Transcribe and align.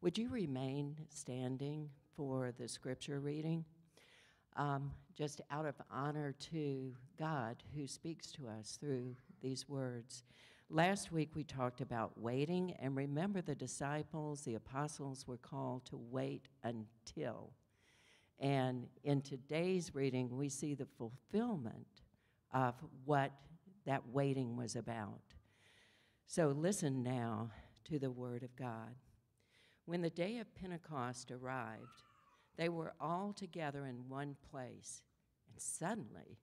Would 0.00 0.16
you 0.16 0.28
remain 0.28 0.96
standing 1.08 1.90
for 2.16 2.52
the 2.56 2.68
scripture 2.68 3.18
reading? 3.18 3.64
Um, 4.54 4.92
just 5.16 5.40
out 5.50 5.66
of 5.66 5.74
honor 5.90 6.36
to 6.52 6.94
God 7.18 7.56
who 7.74 7.88
speaks 7.88 8.30
to 8.32 8.46
us 8.46 8.78
through 8.80 9.16
these 9.42 9.68
words. 9.68 10.22
Last 10.70 11.10
week 11.10 11.30
we 11.34 11.42
talked 11.42 11.80
about 11.80 12.12
waiting, 12.16 12.76
and 12.78 12.94
remember 12.94 13.40
the 13.42 13.56
disciples, 13.56 14.42
the 14.42 14.54
apostles 14.54 15.26
were 15.26 15.36
called 15.36 15.84
to 15.86 15.96
wait 15.96 16.46
until. 16.62 17.50
And 18.38 18.86
in 19.02 19.20
today's 19.20 19.96
reading, 19.96 20.36
we 20.36 20.48
see 20.48 20.74
the 20.74 20.86
fulfillment 20.96 22.02
of 22.54 22.74
what 23.04 23.32
that 23.84 24.06
waiting 24.12 24.56
was 24.56 24.76
about. 24.76 25.34
So 26.28 26.54
listen 26.56 27.02
now 27.02 27.50
to 27.86 27.98
the 27.98 28.12
Word 28.12 28.44
of 28.44 28.54
God. 28.54 28.94
When 29.88 30.02
the 30.02 30.10
day 30.10 30.36
of 30.36 30.54
Pentecost 30.54 31.30
arrived, 31.30 32.02
they 32.58 32.68
were 32.68 32.92
all 33.00 33.32
together 33.32 33.86
in 33.86 34.10
one 34.10 34.36
place, 34.50 35.00
and 35.50 35.58
suddenly 35.58 36.36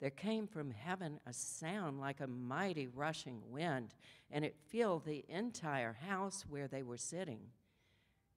there 0.00 0.10
came 0.10 0.48
from 0.48 0.72
heaven 0.72 1.20
a 1.24 1.32
sound 1.32 2.00
like 2.00 2.20
a 2.20 2.26
mighty 2.26 2.88
rushing 2.88 3.40
wind, 3.52 3.94
and 4.32 4.44
it 4.44 4.56
filled 4.66 5.04
the 5.04 5.24
entire 5.28 5.92
house 5.92 6.44
where 6.48 6.66
they 6.66 6.82
were 6.82 6.96
sitting. 6.96 7.42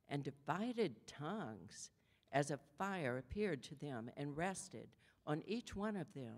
And 0.07 0.23
divided 0.23 1.07
tongues 1.07 1.89
as 2.31 2.51
a 2.51 2.59
fire 2.77 3.17
appeared 3.17 3.63
to 3.63 3.75
them 3.79 4.11
and 4.15 4.37
rested 4.37 4.89
on 5.25 5.41
each 5.47 5.75
one 5.75 5.95
of 5.95 6.13
them. 6.13 6.37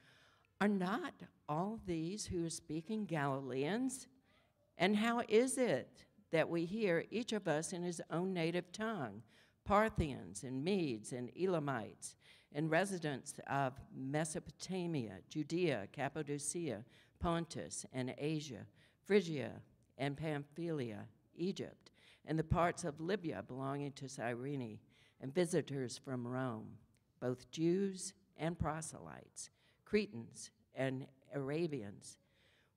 Are 0.61 0.67
not 0.67 1.15
all 1.49 1.79
these 1.87 2.27
who 2.27 2.45
are 2.45 2.49
speaking 2.51 3.05
Galileans? 3.05 4.07
And 4.77 4.95
how 4.95 5.23
is 5.27 5.57
it 5.57 6.05
that 6.31 6.47
we 6.47 6.65
hear 6.65 7.03
each 7.09 7.33
of 7.33 7.47
us 7.47 7.73
in 7.73 7.81
his 7.81 7.99
own 8.11 8.31
native 8.31 8.71
tongue? 8.71 9.23
Parthians 9.65 10.43
and 10.43 10.63
Medes 10.63 11.13
and 11.13 11.31
Elamites 11.35 12.15
and 12.53 12.69
residents 12.69 13.33
of 13.47 13.73
Mesopotamia, 13.91 15.17
Judea, 15.29 15.87
Cappadocia, 15.91 16.85
Pontus, 17.19 17.83
and 17.91 18.13
Asia, 18.19 18.67
Phrygia 19.03 19.53
and 19.97 20.15
Pamphylia, 20.15 21.07
Egypt, 21.35 21.89
and 22.25 22.37
the 22.37 22.43
parts 22.43 22.83
of 22.83 23.01
Libya 23.01 23.43
belonging 23.47 23.93
to 23.93 24.07
Cyrene, 24.07 24.77
and 25.21 25.33
visitors 25.33 25.97
from 25.97 26.27
Rome, 26.27 26.77
both 27.19 27.49
Jews 27.49 28.13
and 28.37 28.59
proselytes, 28.59 29.49
Cretans 29.91 30.51
and 30.73 31.05
Arabians. 31.35 32.15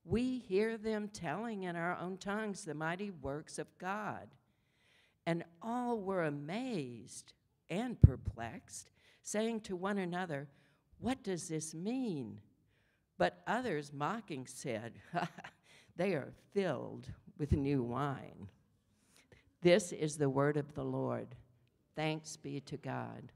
We 0.05 0.39
hear 0.49 0.77
them 0.77 1.07
telling 1.07 1.63
in 1.63 1.77
our 1.77 1.97
own 1.97 2.19
tongues 2.19 2.65
the 2.65 2.75
mighty 2.75 3.13
works 3.13 3.61
of 3.61 3.69
God. 3.79 4.35
And 5.25 5.45
all 5.63 6.01
were 6.01 6.25
amazed 6.25 7.33
and 7.71 8.01
perplexed 8.03 8.91
saying 9.23 9.61
to 9.61 9.77
one 9.77 9.99
another, 9.99 10.49
What 10.99 11.23
does 11.23 11.47
this 11.47 11.73
mean? 11.73 12.41
But 13.17 13.45
others, 13.47 13.93
mocking, 13.93 14.49
said, 14.49 14.95
They 15.97 16.15
are 16.15 16.33
filled 16.53 17.07
with 17.39 17.53
new 17.53 17.85
wine. 17.85 18.49
This 19.63 19.93
is 19.93 20.17
the 20.17 20.29
word 20.29 20.57
of 20.57 20.75
the 20.75 20.85
Lord. 20.85 21.37
Thanks 21.95 22.37
be 22.37 22.59
to 22.63 22.77
God. 22.77 23.31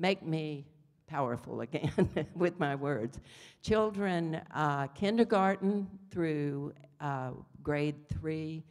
Make 0.00 0.24
me 0.24 0.64
powerful 1.06 1.60
again 1.60 2.08
with 2.34 2.58
my 2.58 2.74
words. 2.74 3.20
Children, 3.62 4.40
uh, 4.54 4.86
kindergarten 4.88 5.86
through 6.10 6.72
uh, 7.00 7.32
grade 7.62 8.08
three, 8.08 8.64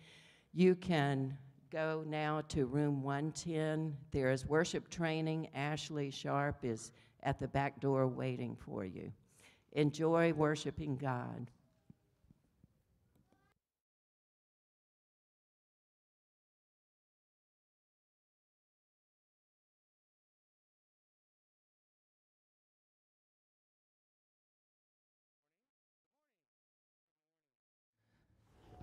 you 0.53 0.73
can 0.75 1.37
go 1.71 2.03
now 2.07 2.41
to 2.49 2.65
room 2.65 3.03
110. 3.03 3.95
There 4.11 4.31
is 4.31 4.45
worship 4.47 4.89
training. 4.89 5.49
Ashley 5.53 6.09
Sharp 6.09 6.57
is 6.63 6.91
at 7.21 7.39
the 7.39 7.47
back 7.47 7.79
door 7.79 8.07
waiting 8.07 8.57
for 8.59 8.83
you. 8.83 9.11
Enjoy 9.73 10.33
worshiping 10.33 10.97
God. 10.97 11.51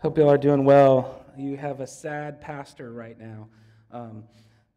Hope 0.02 0.18
you 0.18 0.24
all 0.24 0.30
are 0.30 0.38
doing 0.38 0.64
well 0.64 1.26
you 1.38 1.56
have 1.56 1.80
a 1.80 1.86
sad 1.86 2.40
pastor 2.40 2.92
right 2.92 3.18
now. 3.18 3.48
Um, 3.92 4.24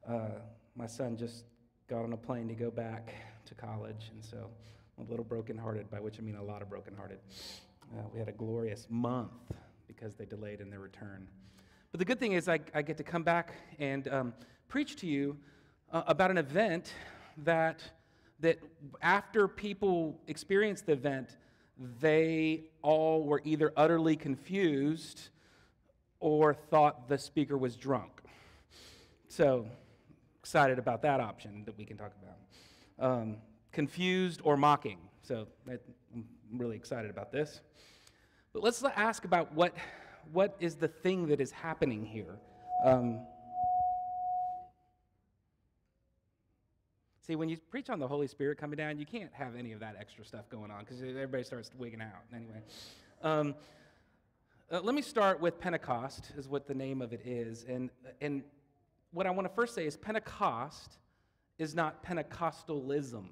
uh, 0.07 0.29
my 0.75 0.87
son 0.87 1.15
just 1.15 1.45
got 1.87 2.03
on 2.03 2.13
a 2.13 2.17
plane 2.17 2.47
to 2.49 2.53
go 2.53 2.69
back 2.69 3.13
to 3.45 3.55
college, 3.55 4.11
and 4.13 4.23
so 4.23 4.49
I'm 4.97 5.07
a 5.07 5.09
little 5.09 5.23
brokenhearted, 5.23 5.89
by 5.89 5.99
which 5.99 6.19
I 6.19 6.21
mean 6.21 6.35
a 6.35 6.43
lot 6.43 6.61
of 6.61 6.69
brokenhearted. 6.69 7.19
Uh, 7.93 8.01
we 8.13 8.19
had 8.19 8.27
a 8.27 8.33
glorious 8.33 8.87
month 8.89 9.31
because 9.87 10.15
they 10.15 10.25
delayed 10.25 10.59
in 10.59 10.69
their 10.69 10.79
return. 10.79 11.27
But 11.91 11.99
the 11.99 12.05
good 12.05 12.19
thing 12.19 12.33
is, 12.33 12.49
I, 12.49 12.59
I 12.75 12.81
get 12.81 12.97
to 12.97 13.03
come 13.03 13.23
back 13.23 13.53
and 13.79 14.07
um, 14.09 14.33
preach 14.67 14.97
to 14.97 15.07
you 15.07 15.37
uh, 15.91 16.03
about 16.07 16.29
an 16.29 16.37
event 16.37 16.93
that, 17.37 17.81
that 18.41 18.59
after 19.01 19.47
people 19.47 20.19
experienced 20.27 20.85
the 20.85 20.93
event, 20.93 21.37
they 22.01 22.65
all 22.81 23.23
were 23.23 23.41
either 23.45 23.71
utterly 23.77 24.15
confused 24.15 25.29
or 26.19 26.53
thought 26.53 27.07
the 27.07 27.17
speaker 27.17 27.57
was 27.57 27.75
drunk. 27.77 28.11
So, 29.29 29.67
excited 30.39 30.79
about 30.79 31.01
that 31.03 31.19
option 31.19 31.63
that 31.65 31.77
we 31.77 31.85
can 31.85 31.97
talk 31.97 32.11
about. 32.21 33.11
Um, 33.11 33.37
confused 33.71 34.41
or 34.43 34.57
mocking. 34.57 34.97
So, 35.21 35.47
I'm 35.67 36.25
really 36.53 36.75
excited 36.75 37.09
about 37.09 37.31
this. 37.31 37.61
But 38.51 38.63
let's 38.63 38.83
ask 38.83 39.23
about 39.23 39.53
what, 39.53 39.73
what 40.33 40.57
is 40.59 40.75
the 40.75 40.87
thing 40.87 41.27
that 41.27 41.39
is 41.39 41.51
happening 41.51 42.03
here. 42.03 42.39
Um, 42.83 43.21
see, 47.29 47.35
when 47.35 47.47
you 47.47 47.57
preach 47.69 47.91
on 47.91 47.99
the 47.99 48.07
Holy 48.07 48.25
Spirit 48.25 48.57
coming 48.57 48.75
down, 48.75 48.97
you 48.97 49.05
can't 49.05 49.29
have 49.33 49.55
any 49.55 49.71
of 49.71 49.79
that 49.79 49.95
extra 49.99 50.25
stuff 50.25 50.49
going 50.49 50.71
on 50.71 50.79
because 50.79 50.99
everybody 50.99 51.43
starts 51.43 51.69
wigging 51.77 52.01
out. 52.01 52.23
Anyway. 52.35 52.59
Um, 53.21 53.53
uh, 54.71 54.79
let 54.81 54.95
me 54.95 55.03
start 55.03 55.39
with 55.39 55.59
Pentecost, 55.59 56.31
is 56.35 56.47
what 56.47 56.67
the 56.67 56.73
name 56.73 57.03
of 57.03 57.13
it 57.13 57.21
is. 57.25 57.65
And, 57.69 57.91
and 58.19 58.41
what 59.11 59.27
I 59.27 59.29
want 59.29 59.47
to 59.47 59.53
first 59.53 59.75
say 59.75 59.85
is 59.85 59.95
Pentecost 59.95 60.97
is 61.59 61.75
not 61.75 62.03
Pentecostalism. 62.03 63.25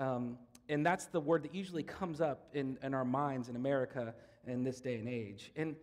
Um, 0.00 0.36
and 0.68 0.84
that's 0.84 1.06
the 1.06 1.20
word 1.20 1.44
that 1.44 1.54
usually 1.54 1.84
comes 1.84 2.20
up 2.20 2.48
in, 2.52 2.78
in 2.82 2.94
our 2.94 3.04
minds 3.04 3.48
in 3.48 3.54
America 3.54 4.12
in 4.44 4.64
this 4.64 4.80
day 4.80 4.96
and 4.96 5.08
age. 5.08 5.52
And 5.54 5.76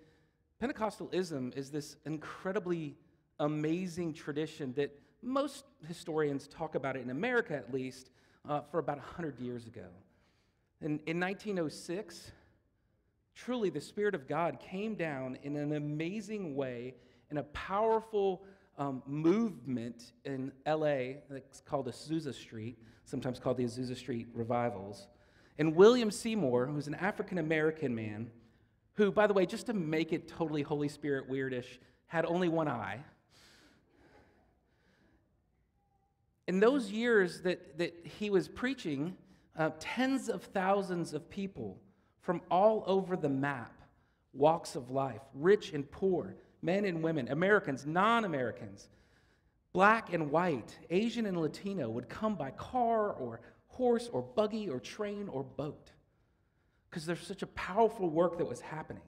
Pentecostalism 0.62 1.56
is 1.56 1.70
this 1.70 1.96
incredibly 2.06 2.98
amazing 3.40 4.14
tradition 4.14 4.74
that 4.74 4.92
most 5.22 5.66
historians 5.88 6.48
talk 6.48 6.76
about 6.76 6.96
it, 6.96 7.02
in 7.02 7.10
America 7.10 7.56
at 7.56 7.74
least, 7.74 8.10
uh, 8.48 8.62
for 8.62 8.80
about 8.80 8.98
100 8.98 9.40
years 9.40 9.68
ago. 9.68 9.88
In, 10.82 11.00
in 11.08 11.20
1906, 11.20 12.32
truly 13.34 13.70
the 13.70 13.82
Spirit 13.82 14.16
of 14.16 14.28
God 14.28 14.60
came 14.60 14.96
down 14.96 15.38
in 15.44 15.56
an 15.56 15.74
amazing 15.74 16.56
way 16.56 16.96
in 17.32 17.38
a 17.38 17.44
powerful 17.44 18.44
um, 18.78 19.02
movement 19.06 20.14
in 20.26 20.52
LA 20.68 21.20
that's 21.30 21.62
called 21.62 21.86
the 21.86 21.92
Azusa 21.92 22.34
Street, 22.34 22.78
sometimes 23.06 23.40
called 23.40 23.58
the 23.58 23.64
Azusa 23.64 23.96
Street 23.96 24.28
Revivals. 24.34 25.08
And 25.58 25.76
William 25.76 26.12
Seymour, 26.12 26.68
who's 26.68 26.88
an 26.88 26.96
African 26.96 27.38
American 27.38 27.96
man, 27.96 28.30
who, 28.94 29.12
by 29.12 29.28
the 29.28 29.34
way, 29.34 29.46
just 29.46 29.66
to 29.68 29.74
make 29.74 30.14
it 30.14 30.28
totally 30.28 30.62
Holy 30.62 30.90
Spirit 30.90 31.30
weirdish, 31.30 31.80
had 32.08 32.26
only 32.26 32.50
one 32.50 32.68
eye. 32.68 33.00
In 36.48 36.60
those 36.60 36.92
years 36.92 37.42
that, 37.42 37.78
that 37.78 37.96
he 38.04 38.30
was 38.30 38.48
preaching, 38.48 39.16
uh, 39.58 39.72
tens 39.80 40.30
of 40.30 40.44
thousands 40.44 41.14
of 41.14 41.30
people 41.30 41.80
from 42.22 42.42
all 42.52 42.84
over 42.86 43.16
the 43.16 43.30
map, 43.30 43.82
walks 44.34 44.76
of 44.76 44.92
life, 44.92 45.22
rich 45.34 45.74
and 45.74 45.90
poor, 45.90 46.36
men 46.62 46.86
and 46.86 47.02
women, 47.02 47.28
Americans, 47.30 47.86
non 47.86 48.26
Americans, 48.26 48.90
black 49.74 50.14
and 50.14 50.30
white, 50.32 50.78
Asian 50.90 51.26
and 51.26 51.40
Latino 51.40 51.90
would 51.90 52.10
come 52.10 52.36
by 52.36 52.52
car 52.52 53.12
or 53.12 53.42
horse 53.68 54.10
or 54.12 54.22
buggy 54.22 54.70
or 54.70 54.80
train 54.80 55.28
or 55.30 55.44
boat 55.44 55.92
because 56.90 57.06
there's 57.06 57.28
such 57.28 57.42
a 57.42 57.48
powerful 57.48 58.10
work 58.10 58.38
that 58.38 58.48
was 58.48 58.62
happening. 58.62 59.04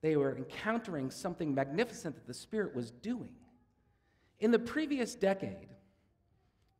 They 0.00 0.16
were 0.16 0.36
encountering 0.36 1.12
something 1.12 1.54
magnificent 1.54 2.16
that 2.16 2.26
the 2.26 2.34
Spirit 2.34 2.74
was 2.74 2.90
doing. 2.90 3.30
In 4.44 4.50
the 4.50 4.58
previous 4.58 5.14
decade, 5.14 5.70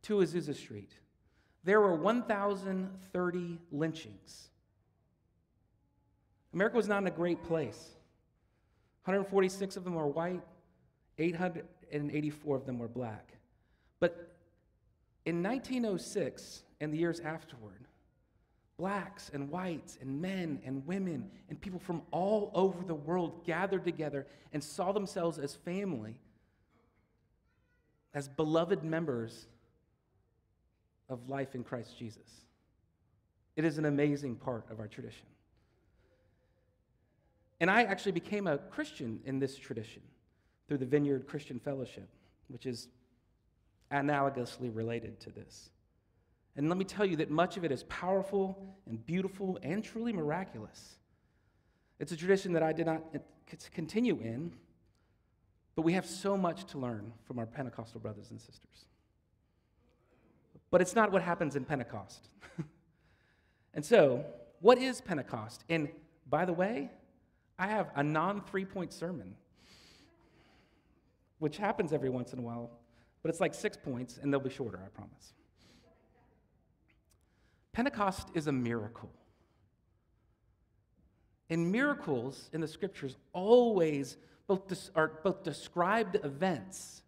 to 0.03 0.17
Azusa 0.19 0.55
Street, 0.55 0.93
there 1.63 1.81
were 1.81 1.95
1,030 1.95 3.59
lynchings. 3.73 4.51
America 6.53 6.77
was 6.77 6.89
not 6.89 6.99
in 6.99 7.07
a 7.07 7.11
great 7.11 7.43
place. 7.43 7.97
146 9.07 9.79
of 9.79 9.85
them 9.85 9.95
were 9.95 10.07
white, 10.07 10.43
884 11.17 12.55
of 12.55 12.67
them 12.67 12.79
were 12.79 12.87
black. 12.87 13.33
But 13.99 14.37
in 15.25 15.43
1906 15.43 16.65
and 16.83 16.93
the 16.93 16.99
years 16.99 17.21
afterward, 17.21 17.89
blacks 18.77 19.31
and 19.33 19.49
whites 19.49 19.97
and 20.03 20.21
men 20.21 20.61
and 20.67 20.87
women 20.87 21.31
and 21.49 21.59
people 21.59 21.81
from 21.81 22.03
all 22.11 22.51
over 22.53 22.85
the 22.85 22.95
world 22.95 23.47
gathered 23.47 23.87
together 23.87 24.27
and 24.53 24.63
saw 24.63 24.93
themselves 24.93 25.39
as 25.39 25.55
family, 25.55 26.19
as 28.15 28.29
beloved 28.29 28.85
members 28.85 29.47
of 31.09 31.29
life 31.29 31.55
in 31.55 31.65
Christ 31.65 31.99
Jesus. 31.99 32.47
It 33.57 33.65
is 33.65 33.79
an 33.79 33.85
amazing 33.85 34.37
part 34.37 34.65
of 34.71 34.81
our 34.81 34.89
tradition. 34.89 35.27
And 37.61 37.71
I 37.71 37.83
actually 37.83 38.13
became 38.13 38.47
a 38.47 38.59
Christian 38.59 39.21
in 39.25 39.39
this 39.39 39.57
tradition 39.57 40.03
through 40.67 40.79
the 40.79 40.87
Vineyard 40.87 41.27
Christian 41.27 41.61
Fellowship, 41.61 42.09
which 42.49 42.67
is 42.67 42.89
analogously 43.93 44.75
related 44.75 45.21
to 45.21 45.31
this. 45.31 45.71
And 46.57 46.69
let 46.69 46.79
me 46.79 46.85
tell 46.85 47.05
you 47.05 47.17
that 47.17 47.31
much 47.31 47.57
of 47.57 47.65
it 47.65 47.73
is 47.73 47.85
powerful 47.85 48.77
and 48.87 49.05
beautiful 49.05 49.59
and 49.63 49.83
truly 49.83 50.13
miraculous. 50.13 50.97
It's 51.99 52.13
a 52.13 52.17
tradition 52.17 52.53
that 52.53 52.63
I 52.63 52.73
did 52.73 52.87
not 52.87 53.03
continue 53.73 54.19
in, 54.21 54.53
but 55.75 55.83
we 55.83 55.93
have 55.95 56.07
so 56.07 56.37
much 56.37 56.65
to 56.67 56.79
learn 56.79 57.13
from 57.27 57.39
our 57.39 57.47
Pentecostal 57.47 58.01
brothers 58.01 58.31
and 58.31 58.41
sisters. 58.41 58.87
But 60.71 60.81
it's 60.81 60.95
not 60.95 61.13
what 61.13 61.23
happens 61.23 61.57
in 61.57 61.65
Pentecost. 61.65 62.29
and 63.75 63.85
so, 63.85 64.25
what 64.61 64.79
is 64.79 65.01
Pentecost? 65.01 65.65
And 65.69 65.89
by 66.29 66.45
the 66.45 66.53
way, 66.53 66.91
I 67.59 67.69
have 67.69 67.91
a 67.95 68.03
non 68.03 68.43
three 68.43 68.65
point 68.65 68.93
sermon, 68.93 69.35
which 71.39 71.57
happens 71.57 71.93
every 71.93 72.11
once 72.11 72.33
in 72.33 72.39
a 72.39 72.43
while, 72.43 72.71
but 73.23 73.31
it's 73.31 73.41
like 73.41 73.55
six 73.55 73.77
points, 73.77 74.19
and 74.21 74.33
they'll 74.33 74.41
be 74.41 74.51
shorter, 74.51 74.81
I 74.85 74.89
promise. 74.89 75.33
Pentecost 77.73 78.29
is 78.35 78.47
a 78.47 78.53
miracle. 78.53 79.11
And 81.51 81.71
miracles 81.71 82.49
in 82.53 82.61
the 82.61 82.69
scriptures 82.69 83.17
always 83.33 84.17
both 84.47 84.91
are 84.95 85.21
both 85.23 85.43
described 85.43 86.17
events 86.25 87.03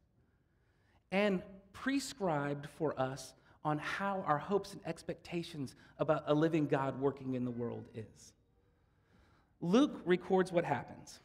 and 1.13 1.43
prescribed 1.73 2.69
for 2.79 2.99
us 3.01 3.35
on 3.65 3.79
how 3.79 4.23
our 4.27 4.39
hopes 4.39 4.73
and 4.73 4.81
expectations 4.87 5.75
about 5.99 6.25
a 6.27 6.35
living 6.35 6.67
God 6.67 7.01
working 7.01 7.35
in 7.35 7.45
the 7.45 7.51
world 7.51 7.85
is. 7.95 8.33
Luke 9.61 10.01
records 10.05 10.53
what 10.53 10.65
happens. 10.65 11.21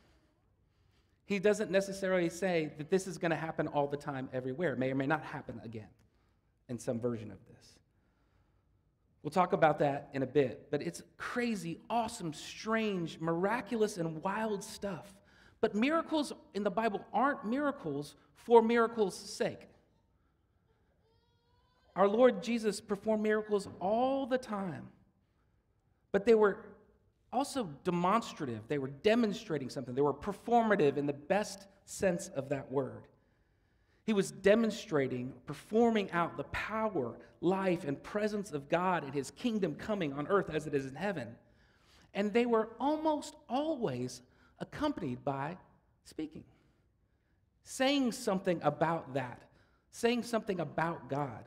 He 1.25 1.39
doesn't 1.39 1.71
necessarily 1.71 2.29
say 2.29 2.71
that 2.77 2.89
this 2.89 3.07
is 3.07 3.17
going 3.17 3.31
to 3.31 3.37
happen 3.37 3.67
all 3.67 3.87
the 3.87 3.97
time 3.97 4.27
everywhere. 4.33 4.73
It 4.73 4.79
may 4.79 4.91
or 4.91 4.95
may 4.95 5.07
not 5.07 5.23
happen 5.23 5.61
again 5.63 5.87
in 6.67 6.79
some 6.79 6.99
version 6.99 7.31
of 7.31 7.37
this. 7.47 7.79
We'll 9.23 9.31
talk 9.31 9.53
about 9.53 9.79
that 9.79 10.09
in 10.13 10.23
a 10.23 10.27
bit, 10.27 10.67
but 10.71 10.81
it's 10.81 11.03
crazy, 11.17 11.79
awesome, 11.89 12.33
strange, 12.33 13.19
miraculous, 13.19 13.97
and 13.97 14.21
wild 14.23 14.63
stuff. 14.63 15.13
But 15.61 15.75
miracles 15.75 16.33
in 16.55 16.63
the 16.63 16.71
Bible 16.71 17.05
aren't 17.13 17.45
miracles 17.45 18.15
for 18.33 18.61
miracles' 18.61 19.15
sake. 19.15 19.67
Our 21.95 22.07
Lord 22.07 22.41
Jesus 22.41 22.81
performed 22.81 23.21
miracles 23.21 23.67
all 23.79 24.25
the 24.25 24.37
time, 24.37 24.87
but 26.11 26.25
they 26.25 26.35
were 26.35 26.65
also 27.31 27.69
demonstrative. 27.83 28.61
They 28.67 28.77
were 28.77 28.89
demonstrating 28.89 29.69
something, 29.69 29.93
they 29.93 30.01
were 30.01 30.13
performative 30.13 30.97
in 30.97 31.05
the 31.05 31.13
best 31.13 31.67
sense 31.85 32.29
of 32.29 32.49
that 32.49 32.71
word. 32.71 33.07
He 34.05 34.13
was 34.13 34.31
demonstrating, 34.31 35.33
performing 35.45 36.09
out 36.11 36.35
the 36.35 36.43
power, 36.45 37.17
life, 37.39 37.83
and 37.83 38.01
presence 38.01 38.51
of 38.51 38.67
God 38.67 39.03
and 39.03 39.13
his 39.13 39.29
kingdom 39.31 39.75
coming 39.75 40.11
on 40.13 40.27
earth 40.27 40.49
as 40.49 40.65
it 40.65 40.73
is 40.73 40.85
in 40.85 40.95
heaven. 40.95 41.35
And 42.13 42.33
they 42.33 42.45
were 42.45 42.69
almost 42.79 43.35
always 43.47 44.21
accompanied 44.61 45.25
by 45.25 45.57
speaking, 46.05 46.45
saying 47.63 48.13
something 48.13 48.61
about 48.63 49.13
that, 49.15 49.41
saying 49.91 50.23
something 50.23 50.61
about 50.61 51.09
God 51.09 51.43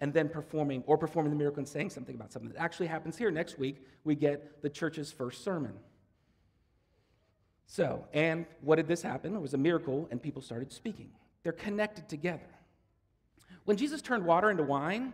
and 0.00 0.12
then 0.14 0.28
performing 0.28 0.84
or 0.86 0.96
performing 0.96 1.32
the 1.32 1.38
miracle 1.38 1.58
and 1.58 1.68
saying 1.68 1.90
something 1.90 2.14
about 2.14 2.32
something 2.32 2.52
that 2.52 2.60
actually 2.60 2.86
happens 2.86 3.16
here. 3.18 3.30
Next 3.30 3.58
week, 3.58 3.84
we 4.04 4.14
get 4.14 4.62
the 4.62 4.70
church's 4.70 5.10
first 5.10 5.42
sermon. 5.42 5.72
So, 7.66 8.06
and 8.12 8.46
what 8.60 8.76
did 8.76 8.86
this 8.86 9.02
happen? 9.02 9.34
It 9.34 9.42
was 9.42 9.54
a 9.54 9.58
miracle, 9.58 10.08
and 10.10 10.22
people 10.22 10.40
started 10.40 10.72
speaking. 10.72 11.10
They're 11.42 11.52
connected 11.52 12.08
together. 12.08 12.48
When 13.64 13.76
Jesus 13.76 14.00
turned 14.00 14.24
water 14.24 14.50
into 14.50 14.62
wine, 14.62 15.12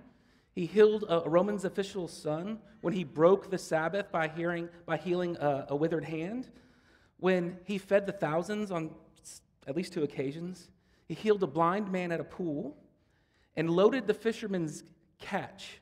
he 0.53 0.67
healed 0.67 1.05
a 1.09 1.29
Roman's 1.29 1.65
official's 1.65 2.13
son. 2.13 2.61
When 2.81 2.95
he 2.95 3.03
broke 3.03 3.51
the 3.51 3.59
Sabbath 3.59 4.13
by, 4.13 4.29
hearing, 4.29 4.69
by 4.87 4.99
healing 4.99 5.37
a, 5.41 5.67
a 5.71 5.77
withered 5.77 6.05
hand. 6.05 6.49
When 7.25 7.57
he 7.65 7.79
fed 7.79 8.05
the 8.05 8.13
thousands 8.13 8.71
on 8.71 8.91
at 9.67 9.75
least 9.75 9.95
two 9.95 10.03
occasions. 10.03 10.69
He 11.07 11.15
healed 11.15 11.43
a 11.43 11.47
blind 11.47 11.91
man 11.91 12.13
at 12.13 12.21
a 12.21 12.25
pool 12.25 12.77
and 13.57 13.71
loaded 13.71 14.07
the 14.07 14.13
fisherman's 14.13 14.85
catch 15.19 15.81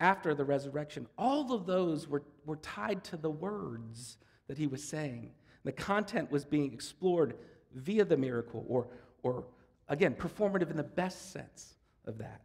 after 0.00 0.34
the 0.34 0.46
resurrection. 0.46 1.06
All 1.18 1.52
of 1.52 1.66
those 1.66 2.08
were, 2.08 2.22
were 2.46 2.56
tied 2.56 3.04
to 3.04 3.18
the 3.18 3.28
words 3.28 4.16
that 4.46 4.56
he 4.56 4.66
was 4.66 4.82
saying. 4.82 5.32
The 5.62 5.72
content 5.72 6.30
was 6.30 6.46
being 6.46 6.72
explored 6.72 7.34
via 7.74 8.06
the 8.06 8.16
miracle, 8.16 8.64
or, 8.66 8.86
or 9.22 9.44
again, 9.90 10.14
performative 10.14 10.70
in 10.70 10.78
the 10.78 10.82
best 10.82 11.32
sense 11.32 11.74
of 12.06 12.16
that. 12.16 12.40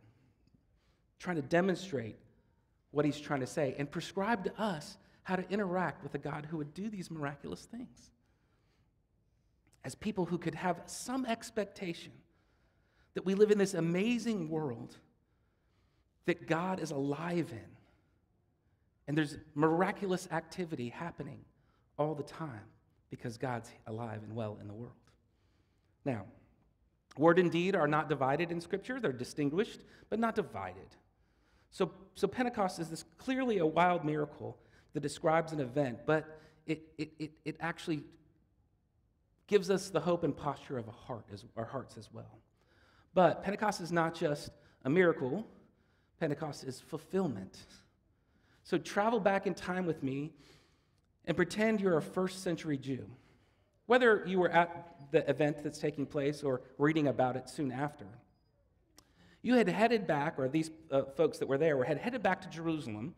Trying 1.17 1.37
to 1.37 1.43
demonstrate 1.43 2.17
what 2.91 3.05
he's 3.05 3.21
trying 3.21 3.39
to 3.39 3.47
say 3.47 3.73
and 3.77 3.89
prescribe 3.89 4.43
to 4.43 4.61
us 4.61 4.97
how 5.23 5.35
to 5.35 5.49
interact 5.49 6.03
with 6.03 6.15
a 6.15 6.17
God 6.17 6.47
who 6.49 6.57
would 6.57 6.73
do 6.73 6.89
these 6.89 7.09
miraculous 7.09 7.61
things. 7.65 8.11
As 9.85 9.95
people 9.95 10.25
who 10.25 10.37
could 10.37 10.55
have 10.55 10.81
some 10.85 11.25
expectation 11.25 12.11
that 13.13 13.25
we 13.25 13.35
live 13.35 13.51
in 13.51 13.57
this 13.57 13.73
amazing 13.73 14.49
world 14.49 14.97
that 16.25 16.47
God 16.47 16.79
is 16.79 16.91
alive 16.91 17.49
in. 17.51 17.69
And 19.07 19.17
there's 19.17 19.37
miraculous 19.55 20.27
activity 20.31 20.89
happening 20.89 21.39
all 21.97 22.15
the 22.15 22.23
time 22.23 22.63
because 23.09 23.37
God's 23.37 23.69
alive 23.87 24.21
and 24.23 24.33
well 24.35 24.57
in 24.61 24.67
the 24.67 24.73
world. 24.73 24.93
Now, 26.05 26.25
word 27.17 27.39
and 27.39 27.51
deed 27.51 27.75
are 27.75 27.87
not 27.87 28.09
divided 28.09 28.51
in 28.51 28.59
Scripture, 28.59 28.99
they're 28.99 29.11
distinguished, 29.11 29.81
but 30.09 30.19
not 30.19 30.35
divided. 30.35 30.95
So, 31.69 31.91
so 32.15 32.27
Pentecost 32.27 32.79
is 32.79 32.89
this 32.89 33.03
clearly 33.17 33.57
a 33.57 33.65
wild 33.65 34.05
miracle 34.05 34.57
that 34.93 35.01
describes 35.01 35.51
an 35.51 35.59
event, 35.59 35.99
but 36.05 36.39
it, 36.65 36.83
it, 36.97 37.11
it, 37.19 37.31
it 37.45 37.57
actually 37.59 38.03
gives 39.47 39.69
us 39.69 39.89
the 39.89 39.99
hope 39.99 40.23
and 40.23 40.35
posture 40.35 40.77
of 40.77 40.87
a 40.87 40.91
heart 40.91 41.25
as, 41.33 41.45
our 41.57 41.65
hearts 41.65 41.97
as 41.97 42.09
well. 42.13 42.39
But 43.13 43.43
Pentecost 43.43 43.81
is 43.81 43.91
not 43.91 44.15
just 44.15 44.51
a 44.85 44.89
miracle, 44.89 45.45
Pentecost 46.19 46.63
is 46.63 46.79
fulfillment. 46.79 47.57
So 48.63 48.77
travel 48.77 49.19
back 49.19 49.45
in 49.45 49.53
time 49.53 49.85
with 49.85 50.01
me 50.03 50.31
and 51.25 51.35
pretend 51.35 51.81
you're 51.81 51.97
a 51.97 52.01
first 52.01 52.43
century 52.43 52.77
Jew. 52.77 53.05
Whether 53.85 54.23
you 54.25 54.39
were 54.39 54.49
at 54.49 54.95
the 55.11 55.29
event 55.29 55.63
that's 55.63 55.79
taking 55.79 56.05
place 56.05 56.43
or 56.43 56.61
reading 56.77 57.07
about 57.07 57.35
it 57.35 57.49
soon 57.49 57.71
after, 57.71 58.05
you 59.41 59.55
had 59.55 59.67
headed 59.67 60.07
back, 60.07 60.39
or 60.39 60.47
these 60.47 60.71
uh, 60.89 61.01
folks 61.17 61.37
that 61.39 61.47
were 61.47 61.57
there 61.57 61.75
were 61.75 61.83
had 61.83 61.97
headed 61.97 62.23
back 62.23 62.41
to 62.43 62.49
Jerusalem 62.49 63.13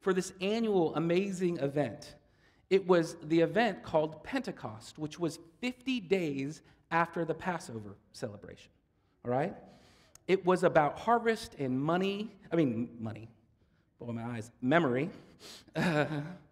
for 0.00 0.12
this 0.12 0.32
annual 0.40 0.94
amazing 0.94 1.58
event. 1.58 2.14
It 2.70 2.86
was 2.86 3.16
the 3.22 3.40
event 3.40 3.82
called 3.82 4.22
Pentecost, 4.22 4.98
which 4.98 5.18
was 5.18 5.38
50 5.60 6.00
days 6.00 6.62
after 6.90 7.24
the 7.24 7.34
Passover 7.34 7.96
celebration 8.12 8.70
all 9.24 9.30
right? 9.30 9.54
It 10.26 10.44
was 10.44 10.62
about 10.62 10.98
harvest 10.98 11.54
and 11.58 11.80
money. 11.80 12.30
I 12.52 12.56
mean, 12.56 12.88
money. 12.98 13.28
boy, 13.98 14.12
my 14.12 14.24
eyes, 14.24 14.50
memory. 14.60 15.10
Uh, 15.74 16.04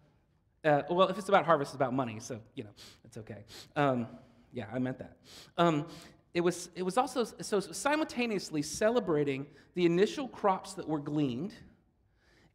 uh, 0.63 0.81
well, 0.89 1.07
if 1.09 1.17
it's 1.17 1.29
about 1.29 1.45
harvest, 1.45 1.69
it's 1.69 1.75
about 1.75 1.93
money, 1.93 2.19
so, 2.19 2.39
you 2.55 2.63
know, 2.63 2.69
it's 3.03 3.17
okay. 3.17 3.43
Um, 3.75 4.07
yeah, 4.53 4.65
I 4.71 4.79
meant 4.79 4.99
that. 4.99 5.17
Um, 5.57 5.85
it, 6.33 6.41
was, 6.41 6.69
it 6.75 6.83
was 6.83 6.97
also 6.97 7.23
so 7.23 7.59
simultaneously 7.59 8.61
celebrating 8.61 9.45
the 9.75 9.85
initial 9.85 10.27
crops 10.27 10.73
that 10.73 10.87
were 10.87 10.99
gleaned 10.99 11.53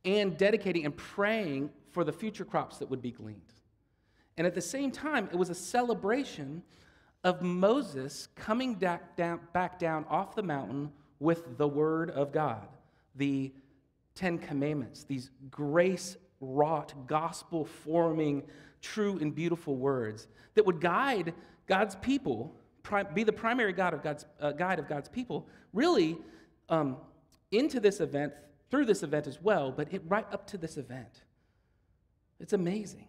and 0.05 0.37
dedicating 0.37 0.85
and 0.85 0.97
praying 0.97 1.71
for 1.91 2.05
the 2.05 2.13
future 2.13 2.45
crops 2.45 2.79
that 2.79 2.91
would 2.91 3.03
be 3.03 3.11
gleaned. 3.11 3.41
And 4.37 4.47
at 4.47 4.55
the 4.55 4.63
same 4.63 4.91
time, 4.91 5.29
it 5.33 5.37
was 5.37 5.51
a 5.51 5.55
celebration 5.55 6.63
of 7.25 7.43
Moses 7.43 8.29
coming 8.35 8.75
back 8.75 9.17
down, 9.17 9.41
back 9.53 9.79
down 9.79 10.05
off 10.09 10.35
the 10.35 10.43
mountain 10.43 10.91
with 11.21 11.57
the 11.57 11.69
Word 11.69 12.11
of 12.11 12.33
God, 12.33 12.67
the 13.15 13.53
Ten 14.15 14.39
Commandments, 14.39 15.05
these 15.05 15.31
grace 15.51 16.17
wrought, 16.41 16.93
gospel 17.07 17.65
forming, 17.65 18.43
true 18.81 19.19
and 19.21 19.35
beautiful 19.35 19.77
words 19.77 20.27
that 20.55 20.67
would 20.67 20.81
guide 20.81 21.33
God's 21.67 21.95
people, 21.97 22.55
be 23.15 23.23
the 23.23 23.33
primary 23.33 23.73
God 23.73 23.95
of 23.95 24.03
God's, 24.03 24.27
uh, 24.41 24.51
guide 24.53 24.79
of 24.79 24.89
God's 24.89 25.09
people, 25.09 25.47
really 25.73 26.19
um, 26.69 26.97
into 27.53 27.79
this 27.79 28.01
event, 28.01 28.33
through 28.73 28.87
this 28.87 29.03
event 29.03 29.27
as 29.27 29.41
well, 29.41 29.71
but 29.71 29.93
it, 29.93 30.03
right 30.09 30.25
up 30.33 30.47
to 30.47 30.57
this 30.57 30.79
event. 30.79 31.21
It's 32.41 32.55
amazing. 32.55 33.07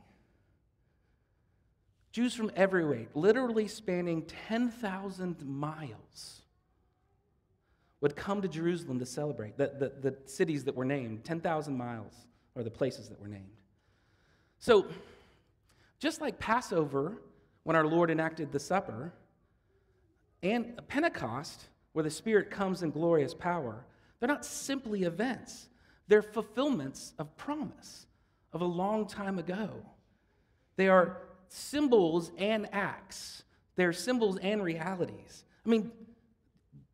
Jews 2.12 2.36
from 2.36 2.52
everywhere, 2.54 3.06
literally 3.16 3.70
spanning 3.70 4.24
10,000 4.48 5.44
miles, 5.46 6.42
would 8.02 8.18
come 8.18 8.42
to 8.42 8.50
Jerusalem 8.50 9.00
to 9.00 9.06
celebrate 9.06 9.58
the, 9.58 9.72
the, 10.02 10.10
the 10.12 10.18
cities 10.26 10.66
that 10.66 10.76
were 10.76 10.84
named, 10.84 11.24
10,000 11.24 11.78
miles, 11.78 12.14
or 12.56 12.64
the 12.64 12.70
places 12.70 13.08
that 13.08 13.20
were 13.22 13.30
named. 13.30 13.46
So, 14.60 14.88
just 15.98 16.20
like 16.20 16.40
Passover, 16.40 17.22
when 17.64 17.78
our 17.78 17.88
Lord 17.88 18.12
enacted 18.12 18.52
the 18.52 18.60
supper, 18.60 19.14
and 20.44 20.78
Pentecost, 20.90 21.70
where 21.94 22.04
the 22.04 22.12
Spirit 22.12 22.52
comes 22.52 22.84
in 22.84 22.92
glorious 22.92 23.34
power, 23.34 23.86
they're 24.24 24.30
not 24.30 24.46
simply 24.46 25.04
events, 25.04 25.68
they're 26.08 26.22
fulfillments 26.22 27.12
of 27.20 27.36
promise 27.36 28.08
of 28.54 28.62
a 28.62 28.66
long 28.66 29.06
time 29.06 29.38
ago. 29.38 29.70
They 30.78 30.88
are 30.88 31.18
symbols 31.50 32.32
and 32.38 32.70
acts, 32.72 33.44
they're 33.76 33.92
symbols 33.92 34.38
and 34.38 34.64
realities. 34.64 35.44
I 35.66 35.70
mean, 35.70 35.92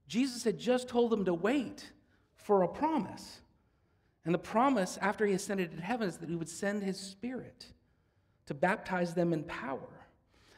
Jesus 0.07 0.43
had 0.43 0.57
just 0.57 0.87
told 0.87 1.11
them 1.11 1.23
to 1.25 1.33
wait 1.35 1.91
for 2.33 2.63
a 2.63 2.67
promise. 2.67 3.41
And 4.25 4.33
the 4.33 4.39
promise 4.39 4.97
after 4.99 5.23
he 5.27 5.33
ascended 5.33 5.77
to 5.77 5.83
heaven 5.83 6.09
is 6.09 6.17
that 6.17 6.29
he 6.29 6.35
would 6.35 6.49
send 6.49 6.81
his 6.81 6.99
spirit 6.99 7.67
to 8.47 8.55
baptize 8.55 9.13
them 9.13 9.33
in 9.33 9.43
power. 9.43 10.07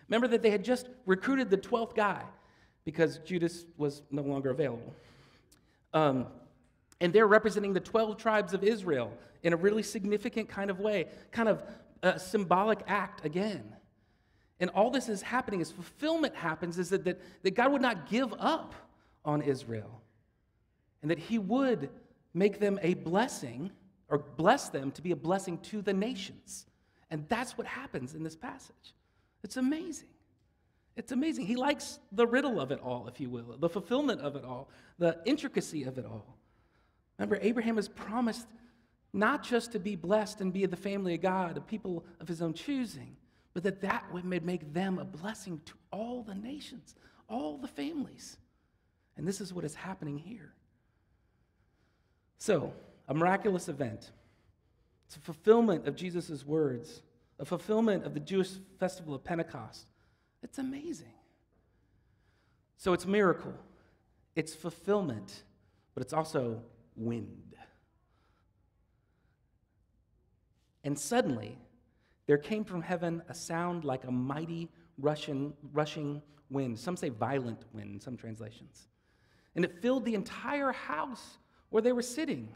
Remember 0.07 0.29
that 0.29 0.41
they 0.41 0.51
had 0.51 0.63
just 0.63 0.87
recruited 1.05 1.49
the 1.49 1.57
12th 1.57 1.95
guy 1.95 2.23
because 2.85 3.17
Judas 3.17 3.65
was 3.75 4.03
no 4.09 4.21
longer 4.21 4.51
available. 4.51 4.95
Um, 5.93 6.27
and 7.01 7.11
they're 7.11 7.27
representing 7.27 7.73
the 7.73 7.79
12 7.79 8.15
tribes 8.15 8.53
of 8.53 8.63
Israel 8.63 9.11
in 9.43 9.51
a 9.51 9.57
really 9.57 9.83
significant 9.83 10.47
kind 10.47 10.69
of 10.69 10.79
way, 10.79 11.07
kind 11.31 11.49
of 11.49 11.63
a 12.03 12.19
symbolic 12.19 12.79
act 12.87 13.25
again. 13.25 13.75
And 14.59 14.69
all 14.69 14.91
this 14.91 15.09
is 15.09 15.23
happening 15.23 15.59
as 15.61 15.71
fulfillment 15.71 16.35
happens 16.35 16.77
is 16.77 16.89
that, 16.91 17.03
that, 17.05 17.19
that 17.41 17.55
God 17.55 17.71
would 17.71 17.81
not 17.81 18.07
give 18.07 18.33
up 18.39 18.75
on 19.25 19.41
Israel 19.41 20.01
and 21.01 21.09
that 21.09 21.17
he 21.17 21.39
would 21.39 21.89
make 22.33 22.59
them 22.59 22.79
a 22.83 22.93
blessing 22.93 23.71
or 24.07 24.19
bless 24.19 24.69
them 24.69 24.91
to 24.91 25.01
be 25.01 25.11
a 25.11 25.15
blessing 25.15 25.57
to 25.57 25.81
the 25.81 25.93
nations. 25.93 26.67
And 27.09 27.27
that's 27.27 27.57
what 27.57 27.65
happens 27.65 28.13
in 28.13 28.23
this 28.23 28.35
passage. 28.35 28.93
It's 29.43 29.57
amazing. 29.57 30.07
It's 30.95 31.11
amazing. 31.11 31.47
He 31.47 31.55
likes 31.55 31.99
the 32.11 32.27
riddle 32.27 32.59
of 32.61 32.71
it 32.71 32.79
all, 32.79 33.07
if 33.07 33.19
you 33.19 33.29
will, 33.29 33.57
the 33.57 33.69
fulfillment 33.69 34.21
of 34.21 34.35
it 34.35 34.45
all, 34.45 34.69
the 34.99 35.17
intricacy 35.25 35.83
of 35.83 35.97
it 35.97 36.05
all. 36.05 36.37
Remember, 37.21 37.37
Abraham 37.43 37.75
has 37.75 37.87
promised 37.87 38.47
not 39.13 39.43
just 39.43 39.73
to 39.73 39.79
be 39.79 39.95
blessed 39.95 40.41
and 40.41 40.51
be 40.51 40.65
the 40.65 40.75
family 40.75 41.13
of 41.13 41.21
God, 41.21 41.55
a 41.55 41.61
people 41.61 42.03
of 42.19 42.27
his 42.27 42.41
own 42.41 42.55
choosing, 42.55 43.15
but 43.53 43.61
that 43.61 43.79
that 43.81 44.11
would 44.11 44.25
make 44.25 44.73
them 44.73 44.97
a 44.97 45.05
blessing 45.05 45.61
to 45.65 45.73
all 45.91 46.23
the 46.23 46.33
nations, 46.33 46.95
all 47.29 47.59
the 47.59 47.67
families. 47.67 48.37
And 49.17 49.27
this 49.27 49.39
is 49.39 49.53
what 49.53 49.63
is 49.63 49.75
happening 49.75 50.17
here. 50.17 50.51
So, 52.39 52.73
a 53.07 53.13
miraculous 53.13 53.69
event. 53.69 54.09
It's 55.05 55.15
a 55.15 55.19
fulfillment 55.19 55.87
of 55.87 55.95
Jesus' 55.95 56.43
words, 56.43 57.03
a 57.37 57.45
fulfillment 57.45 58.03
of 58.03 58.15
the 58.15 58.19
Jewish 58.19 58.49
festival 58.79 59.13
of 59.13 59.23
Pentecost. 59.23 59.85
It's 60.41 60.57
amazing. 60.57 61.13
So, 62.77 62.93
it's 62.93 63.05
miracle, 63.05 63.53
it's 64.35 64.55
fulfillment, 64.55 65.43
but 65.93 66.01
it's 66.01 66.13
also 66.13 66.63
wind. 66.95 67.55
And 70.83 70.97
suddenly, 70.97 71.57
there 72.27 72.37
came 72.37 72.63
from 72.63 72.81
heaven 72.81 73.21
a 73.29 73.33
sound 73.33 73.83
like 73.85 74.05
a 74.05 74.11
mighty 74.11 74.69
rushing, 74.97 75.53
rushing 75.73 76.21
wind. 76.49 76.79
Some 76.79 76.97
say 76.97 77.09
violent 77.09 77.63
wind 77.73 77.93
in 77.93 77.99
some 77.99 78.17
translations. 78.17 78.87
And 79.55 79.65
it 79.65 79.81
filled 79.81 80.05
the 80.05 80.15
entire 80.15 80.71
house 80.71 81.37
where 81.69 81.81
they 81.81 81.91
were 81.91 82.01
sitting. 82.01 82.49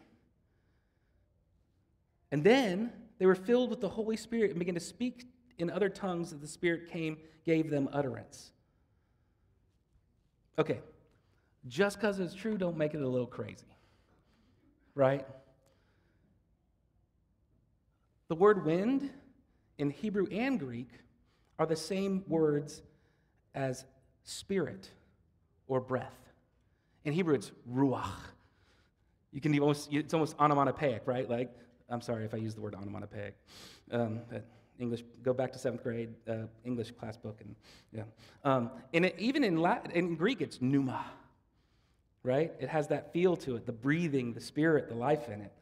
And 2.31 2.43
then 2.43 2.91
they 3.19 3.25
were 3.25 3.35
filled 3.35 3.69
with 3.69 3.81
the 3.81 3.89
Holy 3.89 4.17
Spirit 4.17 4.51
and 4.51 4.59
began 4.59 4.75
to 4.75 4.81
speak 4.81 5.27
in 5.57 5.69
other 5.69 5.89
tongues 5.89 6.31
that 6.31 6.41
the 6.41 6.47
Spirit 6.47 6.89
came, 6.89 7.17
gave 7.45 7.69
them 7.69 7.87
utterance. 7.91 8.51
Okay, 10.57 10.79
just 11.67 11.97
because 11.97 12.19
it's 12.19 12.33
true, 12.33 12.57
don't 12.57 12.77
make 12.77 12.93
it 12.93 13.01
a 13.01 13.07
little 13.07 13.27
crazy 13.27 13.74
right? 14.95 15.25
The 18.27 18.35
word 18.35 18.65
wind 18.65 19.09
in 19.77 19.91
Hebrew 19.91 20.25
and 20.31 20.59
Greek 20.59 20.89
are 21.59 21.65
the 21.65 21.75
same 21.75 22.23
words 22.27 22.81
as 23.53 23.85
spirit 24.23 24.89
or 25.67 25.79
breath. 25.79 26.17
In 27.03 27.13
Hebrew, 27.13 27.35
it's 27.35 27.51
ruach. 27.71 28.09
You 29.31 29.41
can 29.41 29.57
almost, 29.59 29.93
it's 29.93 30.13
almost 30.13 30.35
onomatopoeic, 30.39 31.03
right? 31.05 31.29
Like, 31.29 31.53
I'm 31.89 32.01
sorry 32.01 32.25
if 32.25 32.33
I 32.33 32.37
use 32.37 32.55
the 32.55 32.61
word 32.61 32.73
onomatopoeic. 32.73 33.35
Um, 33.91 34.21
English, 34.79 35.03
go 35.21 35.33
back 35.33 35.51
to 35.53 35.59
seventh 35.59 35.83
grade 35.83 36.09
uh, 36.27 36.47
English 36.63 36.91
class 36.91 37.15
book, 37.15 37.39
and 37.41 37.55
yeah. 37.93 38.03
Um, 38.43 38.71
and 38.93 39.05
it, 39.05 39.15
even 39.17 39.43
in 39.43 39.57
Latin, 39.57 39.91
in 39.91 40.15
Greek, 40.15 40.41
it's 40.41 40.61
pneuma 40.61 41.05
right? 42.25 42.51
It 42.59 42.69
has 42.69 42.87
that 42.87 43.13
feel 43.13 43.37
to 43.37 43.55
it 43.55 43.65
the 43.65 43.71
breathing, 43.71 44.33
the 44.33 44.41
spirit, 44.41 44.89
the 44.89 44.95
life 44.95 45.29
in 45.29 45.41
it. 45.41 45.53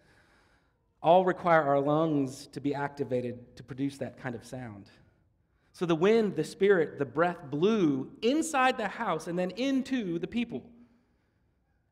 All 1.01 1.25
require 1.25 1.61
our 1.63 1.79
lungs 1.79 2.47
to 2.53 2.61
be 2.61 2.73
activated 2.73 3.55
to 3.57 3.63
produce 3.63 3.97
that 3.97 4.17
kind 4.21 4.35
of 4.35 4.45
sound. 4.45 4.89
So 5.73 5.85
the 5.85 5.95
wind, 5.95 6.35
the 6.35 6.43
spirit, 6.43 6.97
the 6.97 7.05
breath 7.05 7.39
blew 7.49 8.11
inside 8.21 8.77
the 8.77 8.87
house 8.87 9.27
and 9.27 9.37
then 9.37 9.51
into 9.51 10.19
the 10.19 10.27
people. 10.27 10.63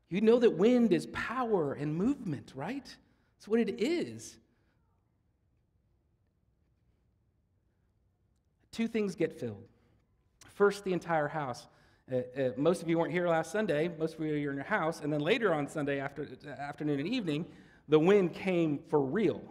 You 0.09 0.21
know 0.21 0.39
that 0.39 0.51
wind 0.51 0.93
is 0.93 1.07
power 1.07 1.73
and 1.73 1.95
movement, 1.95 2.53
right? 2.55 2.85
That's 3.37 3.47
what 3.47 3.59
it 3.59 3.81
is. 3.81 4.37
Two 8.71 8.87
things 8.87 9.15
get 9.15 9.39
filled. 9.39 9.67
First, 10.53 10.83
the 10.83 10.93
entire 10.93 11.27
house. 11.27 11.67
Uh, 12.11 12.17
uh, 12.17 12.49
most 12.57 12.81
of 12.81 12.89
you 12.89 12.97
weren't 12.97 13.11
here 13.11 13.27
last 13.27 13.51
Sunday. 13.51 13.89
Most 13.97 14.15
of 14.15 14.25
you 14.25 14.33
are 14.33 14.51
in 14.51 14.55
your 14.57 14.63
house. 14.63 15.01
And 15.01 15.13
then 15.13 15.21
later 15.21 15.53
on 15.53 15.67
Sunday 15.67 15.99
after, 15.99 16.27
afternoon 16.59 16.99
and 16.99 17.07
evening, 17.07 17.45
the 17.87 17.99
wind 17.99 18.33
came 18.33 18.79
for 18.89 18.99
real, 18.99 19.41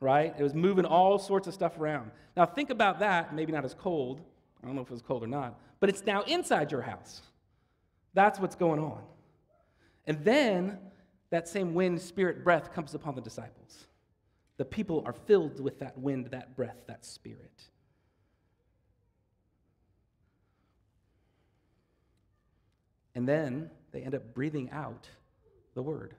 right? 0.00 0.34
It 0.38 0.42
was 0.42 0.54
moving 0.54 0.86
all 0.86 1.18
sorts 1.18 1.48
of 1.48 1.54
stuff 1.54 1.78
around. 1.78 2.10
Now, 2.36 2.46
think 2.46 2.70
about 2.70 3.00
that. 3.00 3.34
Maybe 3.34 3.52
not 3.52 3.64
as 3.64 3.74
cold. 3.74 4.20
I 4.62 4.66
don't 4.66 4.74
know 4.74 4.82
if 4.82 4.88
it 4.88 4.92
was 4.92 5.02
cold 5.02 5.22
or 5.22 5.26
not. 5.26 5.60
But 5.80 5.90
it's 5.90 6.04
now 6.06 6.22
inside 6.22 6.72
your 6.72 6.82
house. 6.82 7.20
That's 8.14 8.40
what's 8.40 8.56
going 8.56 8.80
on. 8.80 9.02
And 10.06 10.24
then 10.24 10.78
that 11.30 11.46
same 11.46 11.74
wind, 11.74 12.00
spirit, 12.00 12.42
breath 12.42 12.72
comes 12.72 12.94
upon 12.94 13.16
the 13.16 13.20
disciples. 13.20 13.86
The 14.56 14.64
people 14.64 15.02
are 15.04 15.12
filled 15.12 15.60
with 15.60 15.78
that 15.80 15.98
wind, 15.98 16.28
that 16.30 16.56
breath, 16.56 16.78
that 16.86 17.04
spirit. 17.04 17.62
And 23.18 23.28
then 23.28 23.68
they 23.90 24.02
end 24.02 24.14
up 24.14 24.32
breathing 24.32 24.70
out 24.70 25.08
the 25.74 25.82
word. 25.82 26.14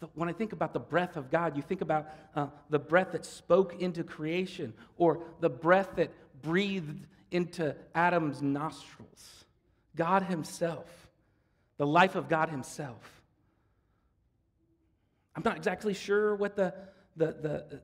The, 0.00 0.08
when 0.14 0.28
I 0.28 0.32
think 0.32 0.52
about 0.52 0.72
the 0.72 0.80
breath 0.80 1.16
of 1.16 1.30
God, 1.30 1.56
you 1.56 1.62
think 1.62 1.82
about 1.82 2.08
uh, 2.34 2.48
the 2.68 2.80
breath 2.80 3.12
that 3.12 3.24
spoke 3.24 3.80
into 3.80 4.02
creation 4.02 4.74
or 4.96 5.22
the 5.38 5.48
breath 5.48 5.90
that 5.94 6.10
breathed 6.42 7.06
into 7.30 7.76
Adam's 7.94 8.42
nostrils. 8.42 9.44
God 9.94 10.24
Himself, 10.24 10.88
the 11.76 11.86
life 11.86 12.16
of 12.16 12.28
God 12.28 12.48
Himself. 12.48 13.22
I'm 15.36 15.44
not 15.44 15.58
exactly 15.58 15.94
sure 15.94 16.34
what 16.34 16.56
the, 16.56 16.74
the, 17.16 17.26
the, 17.26 17.80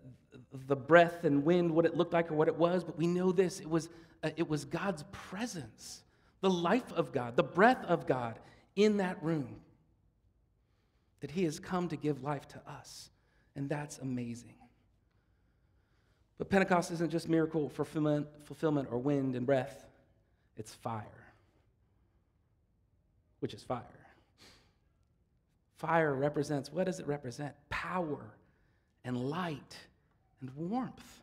the 0.67 0.77
breath 0.77 1.23
and 1.23 1.45
wind, 1.45 1.71
what 1.71 1.87
it 1.87 1.97
looked 1.97 2.13
like 2.13 2.33
or 2.33 2.35
what 2.35 2.49
it 2.49 2.57
was, 2.57 2.83
but 2.83 2.99
we 2.99 3.07
know 3.07 3.31
this. 3.31 3.61
It 3.61 3.71
was, 3.71 3.89
uh, 4.25 4.31
it 4.37 4.49
was 4.49 4.65
God's 4.65 5.05
presence, 5.13 6.03
the 6.47 6.51
life 6.51 6.93
of 6.93 7.11
God, 7.11 7.35
the 7.35 7.43
breath 7.43 7.85
of 7.87 8.07
God 8.07 8.39
in 8.77 8.99
that 8.99 9.21
room 9.21 9.57
that 11.19 11.33
He 11.33 11.43
has 11.43 11.59
come 11.59 11.89
to 11.89 11.97
give 11.97 12.23
life 12.23 12.47
to 12.51 12.61
us. 12.69 13.11
And 13.57 13.69
that's 13.69 13.99
amazing. 13.99 14.55
But 16.39 16.49
Pentecost 16.49 16.93
isn't 16.93 17.11
just 17.11 17.29
miracle 17.29 17.69
fulfillment, 17.69 18.29
fulfillment 18.45 18.87
or 18.93 18.99
wind 18.99 19.35
and 19.35 19.45
breath, 19.45 19.87
it's 20.57 20.73
fire, 20.73 21.03
which 23.41 23.53
is 23.53 23.65
fire. 23.65 23.83
Fire 25.79 26.15
represents 26.15 26.71
what 26.71 26.87
does 26.87 27.01
it 27.01 27.09
represent? 27.09 27.57
Power 27.71 28.25
and 29.05 29.17
light 29.17 29.77
and 30.41 30.51
warmth. 30.55 31.23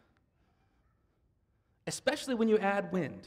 Especially 1.87 2.35
when 2.35 2.49
you 2.49 2.57
add 2.57 2.91
wind. 2.91 3.25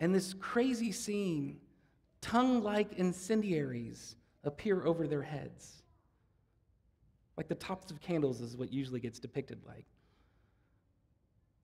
And 0.00 0.14
this 0.14 0.34
crazy 0.34 0.92
scene, 0.92 1.58
tongue 2.20 2.62
like 2.62 2.94
incendiaries 2.94 4.16
appear 4.44 4.84
over 4.84 5.06
their 5.06 5.22
heads. 5.22 5.82
Like 7.36 7.48
the 7.48 7.54
tops 7.54 7.90
of 7.90 8.00
candles 8.00 8.40
is 8.40 8.56
what 8.56 8.72
usually 8.72 9.00
gets 9.00 9.18
depicted 9.18 9.60
like. 9.66 9.86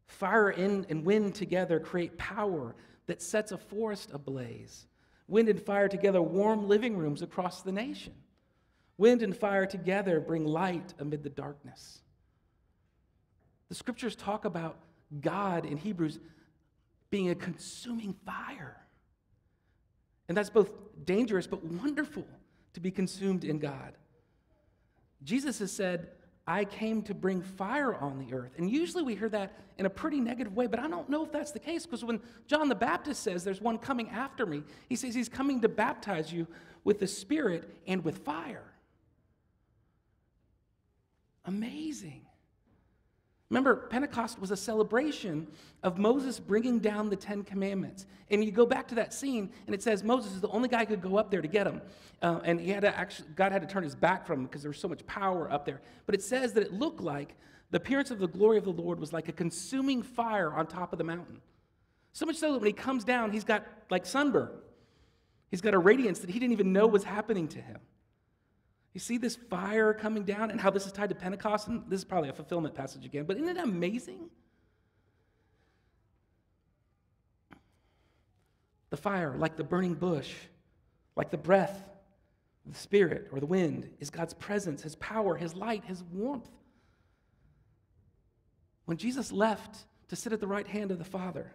Fire 0.07 0.51
and 0.51 1.05
wind 1.05 1.35
together 1.35 1.81
create 1.81 2.19
power 2.19 2.75
that 3.07 3.23
sets 3.23 3.53
a 3.53 3.59
forest 3.59 4.11
ablaze. 4.12 4.87
Wind 5.29 5.49
and 5.49 5.61
fire 5.61 5.89
together 5.89 6.21
warm 6.21 6.69
living 6.69 6.97
rooms 6.97 7.23
across 7.23 7.62
the 7.62 7.73
nation. 7.73 8.12
Wind 8.99 9.23
and 9.23 9.37
fire 9.37 9.67
together 9.67 10.21
bring 10.21 10.45
light 10.45 10.93
amid 10.99 11.23
the 11.23 11.31
darkness. 11.31 12.03
The 13.69 13.75
scriptures 13.75 14.15
talk 14.15 14.45
about 14.45 14.77
God 15.21 15.65
in 15.65 15.79
Hebrews 15.79 16.19
being 17.12 17.28
a 17.28 17.35
consuming 17.35 18.14
fire. 18.25 18.78
And 20.28 20.37
that's 20.37 20.49
both 20.49 20.73
dangerous 21.04 21.47
but 21.47 21.62
wonderful 21.62 22.26
to 22.73 22.81
be 22.81 22.90
consumed 22.90 23.45
in 23.45 23.59
God. 23.59 23.92
Jesus 25.23 25.59
has 25.59 25.71
said, 25.71 26.09
I 26.47 26.64
came 26.64 27.02
to 27.02 27.14
bring 27.14 27.42
fire 27.42 27.95
on 27.95 28.19
the 28.19 28.35
earth. 28.35 28.52
And 28.57 28.69
usually 28.69 29.02
we 29.02 29.14
hear 29.14 29.28
that 29.28 29.52
in 29.76 29.85
a 29.85 29.90
pretty 29.90 30.21
negative 30.21 30.57
way, 30.57 30.66
but 30.66 30.81
I 30.81 30.88
don't 30.88 31.09
know 31.11 31.23
if 31.23 31.31
that's 31.31 31.52
the 31.52 31.59
case 31.59 31.85
because 31.85 32.02
when 32.02 32.19
John 32.47 32.71
the 32.71 32.75
Baptist 32.75 33.23
says, 33.23 33.45
There's 33.45 33.61
one 33.61 33.76
coming 33.76 34.09
after 34.09 34.47
me, 34.47 34.62
he 34.88 34.97
says 34.97 35.14
he's 35.14 35.28
coming 35.28 35.61
to 35.61 35.69
baptize 35.69 36.33
you 36.33 36.47
with 36.83 36.99
the 36.99 37.07
Spirit 37.07 37.69
and 37.87 38.02
with 38.02 38.25
fire. 38.25 38.64
Amazing. 41.45 42.23
Remember, 43.53 43.77
Pentecost 43.77 44.41
was 44.41 44.51
a 44.51 44.57
celebration 44.57 45.47
of 45.83 45.99
Moses 45.99 46.41
bringing 46.41 46.79
down 46.79 47.11
the 47.11 47.17
Ten 47.17 47.43
Commandments. 47.43 48.07
And 48.31 48.43
you 48.43 48.51
go 48.51 48.65
back 48.65 48.89
to 48.89 48.95
that 48.95 49.13
scene, 49.13 49.53
and 49.67 49.75
it 49.75 49.83
says 49.83 50.03
Moses 50.03 50.33
is 50.33 50.41
the 50.41 50.49
only 50.49 50.71
guy 50.71 50.79
who 50.79 50.87
could 50.87 51.03
go 51.03 51.19
up 51.19 51.31
there 51.31 51.43
to 51.43 51.49
get 51.49 51.65
them. 51.65 51.83
Uh, 52.23 52.41
and 52.45 52.59
he 52.59 52.71
had 52.71 52.81
to 52.81 52.99
actually, 52.99 53.29
God 53.37 53.53
had 53.53 53.61
to 53.61 53.69
turn 53.69 53.83
his 53.83 53.95
back 53.95 54.27
from 54.27 54.41
him 54.41 54.47
because 54.47 54.63
there 54.63 54.71
was 54.71 54.79
so 54.79 54.89
much 54.89 55.05
power 55.05 55.53
up 55.53 55.67
there. 55.67 55.83
But 56.07 56.15
it 56.15 56.23
says 56.23 56.55
that 56.55 56.63
it 56.63 56.73
looked 56.73 57.03
like 57.03 57.35
the 57.73 57.77
appearance 57.77 58.11
of 58.11 58.21
the 58.21 58.27
glory 58.27 58.57
of 58.57 58.65
the 58.65 58.71
Lord 58.73 58.99
was 58.99 59.13
like 59.13 59.29
a 59.29 59.33
consuming 59.33 60.03
fire 60.03 60.51
on 60.51 60.67
top 60.67 60.95
of 60.95 60.99
the 60.99 61.05
mountain. 61.05 61.43
So 62.15 62.25
much 62.25 62.37
so 62.37 62.53
that 62.53 62.59
when 62.59 62.69
he 62.69 62.73
comes 62.73 63.05
down, 63.05 63.33
he's 63.33 63.45
got 63.45 63.67
like 63.91 64.07
sunburn. 64.07 64.49
He's 65.51 65.61
got 65.61 65.75
a 65.75 65.79
radiance 65.79 66.21
that 66.21 66.31
he 66.31 66.39
didn't 66.39 66.53
even 66.53 66.73
know 66.73 66.87
was 66.87 67.05
happening 67.05 67.49
to 67.49 67.61
him. 67.61 67.81
You 68.95 69.01
see 69.01 69.17
this 69.17 69.37
fire 69.37 69.95
coming 69.95 70.25
down 70.25 70.51
and 70.51 70.61
how 70.61 70.71
this 70.71 70.87
is 70.87 70.93
tied 70.93 71.09
to 71.09 71.15
Pentecost? 71.15 71.69
And 71.69 71.83
this 71.89 72.01
is 72.01 72.05
probably 72.05 72.29
a 72.29 72.35
fulfillment 72.35 72.75
passage 72.75 73.07
again, 73.07 73.25
but 73.25 73.37
isn't 73.37 73.57
it 73.57 73.63
amazing? 73.63 74.29
The 78.90 78.97
fire, 78.99 79.35
like 79.38 79.57
the 79.57 79.64
burning 79.64 79.95
bush, 79.95 80.35
like 81.16 81.31
the 81.31 81.38
breath, 81.38 81.83
the 82.66 82.79
spirit, 82.79 83.29
or 83.33 83.40
the 83.40 83.47
wind, 83.47 83.88
is 83.99 84.11
God's 84.11 84.35
presence, 84.35 84.83
His 84.83 84.97
power, 84.97 85.37
His 85.37 85.55
light, 85.55 85.85
His 85.87 86.03
warmth. 86.12 86.51
When 88.85 88.99
Jesus 88.99 89.33
left 89.33 89.85
to 90.09 90.16
sit 90.16 90.35
at 90.35 90.40
the 90.40 90.47
right 90.47 90.66
hand 90.66 90.90
of 90.90 90.99
the 90.99 91.05
Father, 91.05 91.55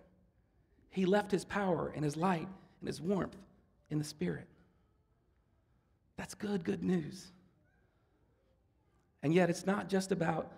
He 0.89 1.05
left 1.05 1.29
His 1.29 1.45
power 1.45 1.93
and 1.95 2.03
His 2.03 2.17
light 2.17 2.47
and 2.79 2.87
His 2.87 2.99
warmth 2.99 3.37
in 3.91 3.99
the 3.99 4.03
Spirit. 4.03 4.47
That's 6.17 6.33
good, 6.33 6.63
good 6.63 6.83
news. 6.83 7.27
And 9.23 9.33
yet, 9.33 9.49
it's 9.49 9.65
not 9.65 9.89
just 9.89 10.11
about 10.11 10.51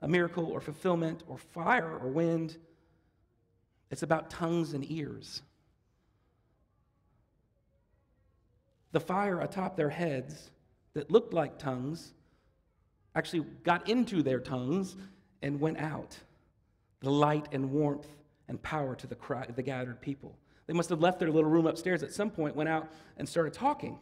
a 0.00 0.08
miracle 0.08 0.46
or 0.46 0.60
fulfillment 0.60 1.22
or 1.28 1.38
fire 1.38 1.98
or 1.98 2.08
wind, 2.08 2.56
it's 3.90 4.02
about 4.02 4.30
tongues 4.30 4.72
and 4.72 4.88
ears. 4.90 5.42
The 8.92 9.00
fire 9.00 9.40
atop 9.40 9.76
their 9.76 9.90
heads 9.90 10.50
that 10.94 11.10
looked 11.10 11.34
like 11.34 11.58
tongues 11.58 12.14
actually 13.14 13.44
got 13.62 13.88
into 13.88 14.22
their 14.22 14.40
tongues 14.40 14.96
and 15.42 15.60
went 15.60 15.78
out. 15.78 16.18
The 17.00 17.10
light 17.10 17.48
and 17.52 17.70
warmth 17.70 18.08
and 18.48 18.62
power 18.62 18.94
to 18.96 19.06
the, 19.06 19.16
the 19.54 19.62
gathered 19.62 20.00
people. 20.00 20.36
They 20.66 20.72
must 20.72 20.88
have 20.88 21.00
left 21.00 21.18
their 21.18 21.30
little 21.30 21.50
room 21.50 21.66
upstairs 21.66 22.02
at 22.02 22.12
some 22.12 22.30
point, 22.30 22.56
went 22.56 22.68
out 22.68 22.90
and 23.18 23.28
started 23.28 23.52
talking 23.52 23.98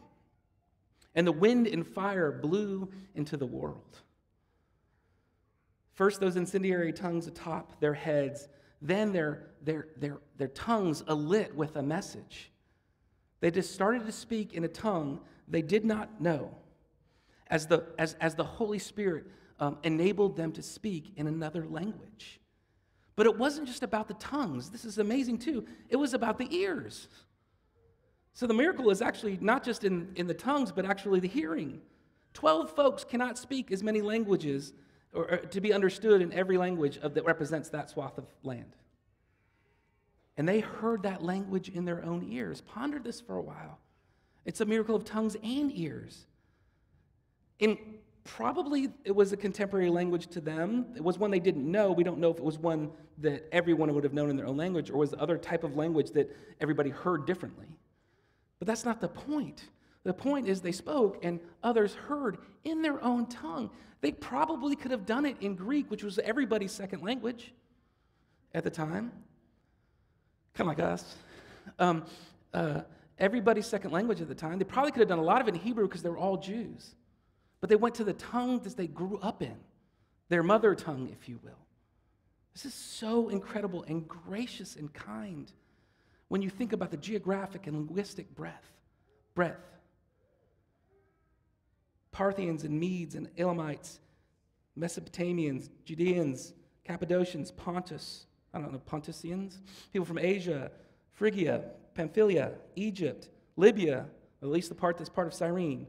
and 1.15 1.25
the 1.25 1.31
wind 1.31 1.65
and 1.65 1.87
fire 1.87 2.31
blew 2.31 2.89
into 3.15 3.37
the 3.37 3.45
world. 3.45 4.01
First, 5.95 6.19
those 6.19 6.35
incendiary 6.35 6.93
tongues 6.93 7.25
atop 7.25 7.79
their 7.79 7.93
heads, 7.93 8.49
then 8.81 9.11
their, 9.11 9.47
their, 9.63 9.87
their, 9.97 10.17
their 10.37 10.49
tongues 10.49 11.01
alit 11.03 11.53
with 11.53 11.77
a 11.77 11.81
message. 11.81 12.51
They 13.39 13.49
just 13.49 13.73
started 13.73 14.05
to 14.05 14.11
speak 14.11 14.53
in 14.53 14.63
a 14.63 14.67
tongue 14.67 15.19
they 15.47 15.61
did 15.61 15.85
not 15.85 16.21
know 16.21 16.51
as 17.47 17.67
the, 17.67 17.85
as, 17.97 18.15
as 18.19 18.35
the 18.35 18.43
Holy 18.43 18.79
Spirit 18.79 19.25
um, 19.59 19.77
enabled 19.83 20.35
them 20.35 20.51
to 20.53 20.61
speak 20.61 21.13
in 21.15 21.27
another 21.27 21.65
language. 21.65 22.39
But 23.15 23.27
it 23.27 23.37
wasn't 23.37 23.67
just 23.67 23.83
about 23.83 24.07
the 24.07 24.15
tongues. 24.15 24.69
This 24.69 24.83
is 24.83 24.97
amazing 24.97 25.37
too. 25.37 25.65
It 25.89 25.95
was 25.95 26.13
about 26.13 26.37
the 26.37 26.53
ears. 26.53 27.07
So 28.33 28.47
the 28.47 28.53
miracle 28.53 28.89
is 28.89 29.01
actually 29.01 29.37
not 29.39 29.63
just 29.63 29.85
in, 29.85 30.11
in 30.15 30.27
the 30.27 30.33
tongues, 30.33 30.71
but 30.71 30.85
actually 30.85 31.21
the 31.21 31.27
hearing. 31.27 31.79
Twelve 32.33 32.75
folks 32.75 33.05
cannot 33.05 33.37
speak 33.37 33.71
as 33.71 33.81
many 33.81 34.01
languages 34.01 34.73
or, 35.15 35.31
or 35.31 35.37
to 35.37 35.61
be 35.61 35.73
understood 35.73 36.21
in 36.21 36.33
every 36.33 36.57
language 36.57 36.97
of, 36.97 37.13
that 37.13 37.25
represents 37.25 37.69
that 37.69 37.89
swath 37.89 38.17
of 38.17 38.25
land. 38.43 38.75
And 40.37 40.47
they 40.47 40.59
heard 40.59 41.03
that 41.03 41.23
language 41.23 41.69
in 41.69 41.85
their 41.85 42.03
own 42.03 42.27
ears. 42.29 42.61
Ponder 42.61 42.99
this 42.99 43.21
for 43.21 43.37
a 43.37 43.41
while. 43.41 43.79
It's 44.43 44.61
a 44.61 44.65
miracle 44.65 44.95
of 44.95 45.05
tongues 45.05 45.35
and 45.41 45.71
ears. 45.73 46.25
In 47.59 47.77
probably 48.25 48.89
it 49.05 49.15
was 49.15 49.31
a 49.31 49.37
contemporary 49.37 49.89
language 49.89 50.27
to 50.27 50.41
them. 50.41 50.87
It 50.95 51.03
was 51.03 51.17
one 51.17 51.31
they 51.31 51.39
didn't 51.39 51.69
know. 51.69 51.91
We 51.91 52.03
don't 52.03 52.19
know 52.19 52.31
if 52.31 52.37
it 52.37 52.43
was 52.43 52.57
one 52.57 52.91
that 53.19 53.47
everyone 53.51 53.93
would 53.93 54.03
have 54.03 54.13
known 54.13 54.29
in 54.29 54.35
their 54.35 54.47
own 54.47 54.57
language 54.57 54.89
or 54.89 54.97
was 54.97 55.11
the 55.11 55.19
other 55.19 55.37
type 55.37 55.63
of 55.63 55.77
language 55.77 56.11
that 56.11 56.35
everybody 56.59 56.89
heard 56.89 57.25
differently. 57.25 57.67
But 58.59 58.67
that's 58.67 58.83
not 58.83 58.99
the 58.99 59.07
point. 59.07 59.65
The 60.05 60.13
point 60.13 60.47
is 60.47 60.61
they 60.61 60.71
spoke 60.71 61.19
and 61.23 61.39
others 61.63 61.95
heard 61.95 62.37
in 62.63 62.81
their 62.81 63.03
own 63.03 63.25
tongue. 63.25 63.71
They 64.01 64.11
probably 64.11 64.75
could 64.75 64.91
have 64.91 65.05
done 65.05 65.25
it 65.25 65.35
in 65.41 65.55
Greek, 65.55 65.89
which 65.89 66.03
was 66.03 66.19
everybody's 66.19 66.71
second 66.71 67.01
language 67.01 67.53
at 68.53 68.63
the 68.63 68.69
time, 68.69 69.11
kind 70.53 70.69
of 70.69 70.77
like 70.77 70.79
us. 70.79 71.15
Um, 71.79 72.05
uh, 72.53 72.81
everybody's 73.17 73.65
second 73.65 73.91
language 73.91 74.21
at 74.21 74.27
the 74.27 74.35
time. 74.35 74.59
They 74.59 74.63
probably 74.65 74.91
could 74.91 74.99
have 74.99 75.09
done 75.09 75.19
a 75.19 75.23
lot 75.23 75.41
of 75.41 75.47
it 75.47 75.55
in 75.55 75.59
Hebrew 75.59 75.87
because 75.87 76.03
they 76.03 76.09
were 76.09 76.19
all 76.19 76.37
Jews. 76.37 76.93
But 77.59 77.69
they 77.71 77.75
went 77.75 77.95
to 77.95 78.03
the 78.03 78.13
tongue 78.13 78.59
that 78.59 78.77
they 78.77 78.87
grew 78.87 79.17
up 79.23 79.41
in, 79.41 79.57
their 80.29 80.43
mother 80.43 80.75
tongue, 80.75 81.09
if 81.11 81.27
you 81.27 81.39
will. 81.43 81.57
This 82.53 82.65
is 82.65 82.75
so 82.75 83.29
incredible 83.29 83.83
and 83.87 84.07
gracious 84.07 84.75
and 84.75 84.93
kind 84.93 85.51
when 86.27 86.43
you 86.43 86.49
think 86.51 86.73
about 86.73 86.91
the 86.91 86.97
geographic 86.97 87.65
and 87.65 87.75
linguistic 87.75 88.33
breadth. 88.35 88.71
breadth. 89.33 89.74
Parthians 92.15 92.63
and 92.63 92.79
Medes 92.79 93.15
and 93.15 93.27
Elamites, 93.37 93.99
Mesopotamians, 94.79 95.69
Judeans, 95.83 96.53
Cappadocians, 96.85 97.51
Pontus, 97.51 98.27
I 98.53 98.59
don't 98.59 98.71
know, 98.71 98.79
Pontusians, 98.89 99.57
people 99.91 100.05
from 100.05 100.19
Asia, 100.19 100.71
Phrygia, 101.11 101.71
Pamphylia, 101.93 102.53
Egypt, 102.77 103.27
Libya, 103.57 104.05
at 104.41 104.47
least 104.47 104.69
the 104.69 104.75
part 104.75 104.97
that's 104.97 105.09
part 105.09 105.27
of 105.27 105.33
Cyrene, 105.33 105.87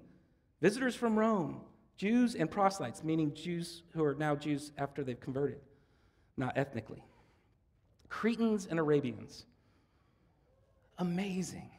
visitors 0.61 0.97
from 0.97 1.17
Rome, 1.17 1.61
Jews 1.97 2.35
and 2.35 2.51
proselytes, 2.51 3.05
meaning 3.05 3.33
Jews 3.33 3.85
who 3.93 4.03
are 4.03 4.17
now 4.17 4.35
Jews 4.35 4.73
after 4.79 5.05
they've 5.05 5.21
converted, 5.21 5.61
not 6.37 6.59
ethnically, 6.59 7.05
Cretans 8.09 8.67
and 8.67 8.81
Arabians, 8.81 9.47
amazing. 10.99 11.71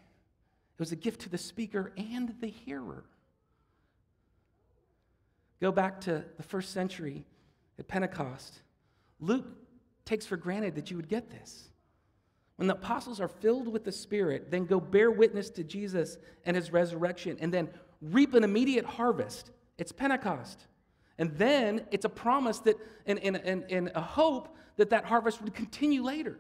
It 0.75 0.79
was 0.79 0.93
a 0.93 0.95
gift 0.95 1.19
to 1.21 1.29
the 1.29 1.37
speaker 1.37 1.91
and 1.97 2.33
the 2.39 2.47
hearer. 2.47 3.03
Go 5.59 5.71
back 5.71 6.01
to 6.01 6.23
the 6.37 6.43
first 6.43 6.71
century 6.71 7.25
at 7.79 7.87
Pentecost. 7.87 8.61
Luke 9.19 9.45
takes 10.05 10.25
for 10.25 10.37
granted 10.37 10.75
that 10.75 10.89
you 10.89 10.97
would 10.97 11.09
get 11.09 11.29
this. 11.29 11.69
When 12.57 12.67
the 12.67 12.73
apostles 12.73 13.19
are 13.19 13.27
filled 13.27 13.67
with 13.67 13.83
the 13.83 13.91
Spirit, 13.91 14.49
then 14.49 14.65
go 14.65 14.79
bear 14.79 15.11
witness 15.11 15.49
to 15.51 15.63
Jesus 15.63 16.17
and 16.45 16.55
his 16.55 16.71
resurrection, 16.71 17.37
and 17.39 17.53
then 17.53 17.69
reap 18.01 18.33
an 18.33 18.43
immediate 18.43 18.85
harvest. 18.85 19.51
It's 19.77 19.91
Pentecost. 19.91 20.65
And 21.19 21.35
then 21.37 21.85
it's 21.91 22.05
a 22.05 22.09
promise 22.09 22.59
that, 22.59 22.77
and, 23.05 23.19
and, 23.19 23.37
and, 23.37 23.63
and 23.69 23.91
a 23.95 24.01
hope 24.01 24.55
that 24.77 24.89
that 24.91 25.05
harvest 25.05 25.41
would 25.41 25.53
continue 25.53 26.03
later. 26.03 26.39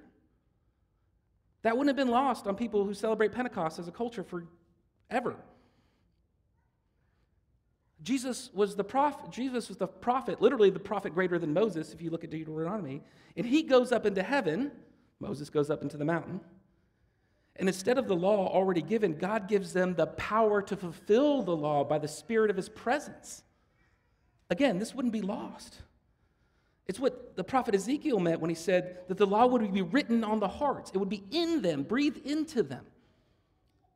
That 1.63 1.75
wouldn't 1.77 1.95
have 1.95 2.05
been 2.05 2.13
lost 2.13 2.47
on 2.47 2.55
people 2.55 2.85
who 2.85 2.93
celebrate 2.93 3.31
Pentecost 3.31 3.79
as 3.79 3.87
a 3.87 3.91
culture 3.91 4.23
forever. 4.23 5.35
Jesus 8.03 8.51
was 8.53 8.75
the 8.75 8.83
prophet, 8.83 9.31
Jesus 9.31 9.69
was 9.69 9.77
the 9.77 9.87
prophet, 9.87 10.41
literally 10.41 10.69
the 10.69 10.79
prophet 10.79 11.13
greater 11.13 11.39
than 11.39 11.53
Moses, 11.53 11.93
if 11.93 12.01
you 12.01 12.09
look 12.09 12.23
at 12.23 12.29
Deuteronomy, 12.29 13.01
and 13.35 13.45
he 13.45 13.63
goes 13.63 13.91
up 13.91 14.05
into 14.05 14.21
heaven. 14.21 14.71
Moses 15.19 15.49
goes 15.49 15.69
up 15.69 15.81
into 15.81 15.97
the 15.97 16.05
mountain. 16.05 16.39
And 17.55 17.67
instead 17.67 17.97
of 17.97 18.07
the 18.07 18.15
law 18.15 18.47
already 18.47 18.83
given, 18.83 19.17
God 19.17 19.47
gives 19.47 19.73
them 19.73 19.95
the 19.95 20.05
power 20.07 20.61
to 20.61 20.75
fulfill 20.75 21.41
the 21.41 21.55
law 21.55 21.83
by 21.83 21.97
the 21.97 22.07
Spirit 22.07 22.51
of 22.51 22.55
His 22.55 22.69
presence. 22.69 23.43
Again, 24.49 24.77
this 24.77 24.93
wouldn't 24.93 25.13
be 25.13 25.21
lost. 25.21 25.81
It's 26.85 26.99
what 26.99 27.35
the 27.35 27.43
prophet 27.43 27.75
Ezekiel 27.75 28.19
meant 28.19 28.39
when 28.39 28.49
he 28.49 28.55
said 28.55 28.99
that 29.09 29.17
the 29.17 29.27
law 29.27 29.45
would 29.45 29.73
be 29.73 29.81
written 29.81 30.23
on 30.23 30.39
the 30.39 30.47
hearts, 30.47 30.91
it 30.93 30.97
would 30.97 31.09
be 31.09 31.23
in 31.31 31.61
them, 31.61 31.83
breathed 31.83 32.25
into 32.25 32.63
them. 32.63 32.85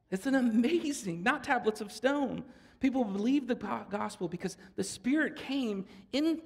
It's 0.09 0.25
an 0.25 0.35
amazing, 0.35 1.23
not 1.23 1.43
tablets 1.43 1.79
of 1.79 1.91
stone. 1.91 2.43
People 2.81 3.05
believe 3.05 3.47
the 3.47 3.55
gospel 3.55 4.27
because 4.27 4.57
the 4.75 4.83
Spirit 4.83 5.37
came 5.37 5.85
in 6.11 6.41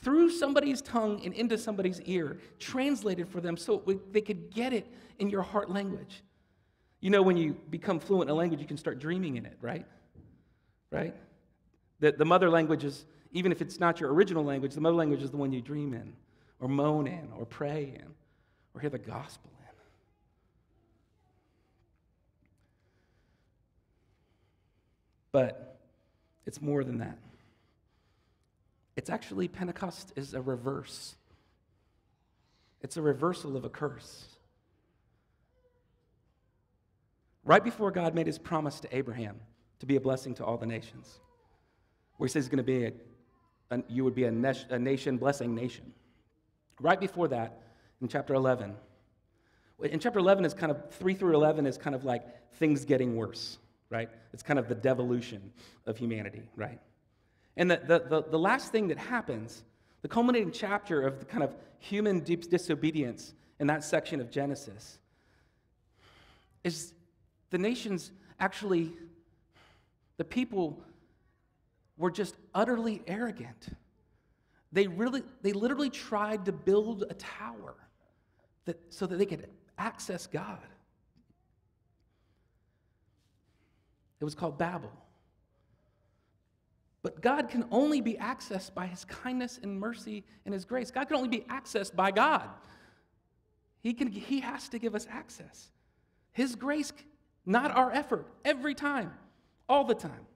through 0.00 0.30
somebody's 0.30 0.80
tongue 0.80 1.20
and 1.24 1.34
into 1.34 1.58
somebody's 1.58 2.00
ear, 2.02 2.38
translated 2.58 3.28
for 3.28 3.40
them 3.40 3.56
so 3.56 3.82
they 4.12 4.22
could 4.22 4.54
get 4.54 4.72
it 4.72 4.86
in 5.18 5.28
your 5.28 5.42
heart 5.42 5.68
language. 5.68 6.22
You 7.00 7.10
know, 7.10 7.22
when 7.22 7.36
you 7.36 7.56
become 7.68 7.98
fluent 7.98 8.30
in 8.30 8.34
a 8.34 8.38
language, 8.38 8.60
you 8.60 8.66
can 8.66 8.78
start 8.78 8.98
dreaming 8.98 9.36
in 9.36 9.44
it, 9.44 9.58
right? 9.60 9.84
Right? 10.90 11.14
The, 11.98 12.12
the 12.12 12.24
mother 12.24 12.48
language 12.48 12.84
is 12.84 13.04
even 13.32 13.52
if 13.52 13.60
it's 13.60 13.80
not 13.80 14.00
your 14.00 14.12
original 14.12 14.44
language, 14.44 14.74
the 14.74 14.80
mother 14.80 14.96
language 14.96 15.22
is 15.22 15.30
the 15.30 15.36
one 15.36 15.52
you 15.52 15.60
dream 15.60 15.92
in, 15.92 16.12
or 16.60 16.68
moan 16.68 17.06
in, 17.06 17.28
or 17.36 17.44
pray 17.44 17.94
in, 17.96 18.14
or 18.74 18.80
hear 18.80 18.90
the 18.90 18.98
gospel 18.98 19.50
in. 19.52 19.56
But 25.32 25.79
it's 26.50 26.60
more 26.60 26.82
than 26.82 26.98
that. 26.98 27.16
It's 28.96 29.08
actually, 29.08 29.46
Pentecost 29.46 30.12
is 30.16 30.34
a 30.34 30.40
reverse. 30.40 31.14
It's 32.80 32.96
a 32.96 33.02
reversal 33.02 33.56
of 33.56 33.64
a 33.64 33.68
curse. 33.68 34.24
Right 37.44 37.62
before 37.62 37.92
God 37.92 38.16
made 38.16 38.26
his 38.26 38.36
promise 38.36 38.80
to 38.80 38.88
Abraham 38.96 39.36
to 39.78 39.86
be 39.86 39.94
a 39.94 40.00
blessing 40.00 40.34
to 40.34 40.44
all 40.44 40.56
the 40.56 40.66
nations, 40.66 41.20
where 42.16 42.26
he 42.26 42.32
says 42.32 42.46
he's 42.46 42.50
going 42.50 42.56
to 42.56 42.64
be 42.64 42.86
a 42.86 43.82
you 43.86 44.02
would 44.02 44.16
be 44.16 44.24
a, 44.24 44.54
a 44.70 44.78
nation 44.80 45.18
blessing 45.18 45.54
nation. 45.54 45.92
Right 46.80 46.98
before 46.98 47.28
that, 47.28 47.62
in 48.02 48.08
chapter 48.08 48.34
11, 48.34 48.74
in 49.84 50.00
chapter 50.00 50.18
11 50.18 50.44
is 50.44 50.52
kind 50.52 50.72
of 50.72 50.92
3 50.94 51.14
through 51.14 51.36
11 51.36 51.64
is 51.66 51.78
kind 51.78 51.94
of 51.94 52.04
like 52.04 52.24
things 52.54 52.84
getting 52.84 53.14
worse 53.14 53.58
right 53.90 54.08
it's 54.32 54.42
kind 54.42 54.58
of 54.58 54.68
the 54.68 54.74
devolution 54.74 55.52
of 55.86 55.96
humanity 55.98 56.42
right 56.56 56.80
and 57.56 57.70
the, 57.70 57.80
the, 57.86 57.98
the, 58.08 58.30
the, 58.30 58.38
last 58.38 58.72
thing 58.72 58.88
that 58.88 58.96
happens 58.96 59.64
the 60.02 60.08
culminating 60.08 60.50
chapter 60.50 61.02
of 61.02 61.18
the 61.18 61.24
kind 61.24 61.42
of 61.42 61.54
human 61.78 62.20
disobedience 62.20 63.34
in 63.58 63.66
that 63.66 63.84
section 63.84 64.20
of 64.20 64.30
genesis 64.30 64.98
is 66.64 66.92
the 67.50 67.58
nations 67.58 68.12
actually 68.38 68.92
the 70.20 70.24
people 70.24 70.78
were 71.96 72.10
just 72.10 72.34
utterly 72.54 73.02
arrogant. 73.06 73.68
They 74.70 74.86
really, 74.86 75.22
they 75.40 75.52
literally 75.52 75.88
tried 75.88 76.44
to 76.44 76.52
build 76.52 77.04
a 77.08 77.14
tower 77.14 77.74
that, 78.66 78.78
so 78.90 79.06
that 79.06 79.18
they 79.18 79.24
could 79.24 79.48
access 79.78 80.26
God. 80.26 80.58
It 84.20 84.24
was 84.24 84.34
called 84.34 84.58
Babel. 84.58 84.92
But 87.02 87.22
God 87.22 87.48
can 87.48 87.64
only 87.70 88.02
be 88.02 88.14
accessed 88.14 88.74
by 88.74 88.86
his 88.86 89.04
kindness 89.06 89.58
and 89.62 89.80
mercy 89.80 90.24
and 90.44 90.52
his 90.52 90.66
grace. 90.66 90.90
God 90.90 91.08
can 91.08 91.16
only 91.16 91.30
be 91.30 91.40
accessed 91.48 91.96
by 91.96 92.10
God. 92.10 92.48
He, 93.82 93.94
can, 93.94 94.08
he 94.08 94.40
has 94.40 94.68
to 94.68 94.78
give 94.78 94.94
us 94.94 95.06
access. 95.10 95.70
His 96.32 96.54
grace, 96.54 96.92
not 97.46 97.70
our 97.70 97.90
effort, 97.90 98.26
every 98.44 98.74
time, 98.74 99.12
all 99.66 99.84
the 99.84 99.94
time. 99.94 100.26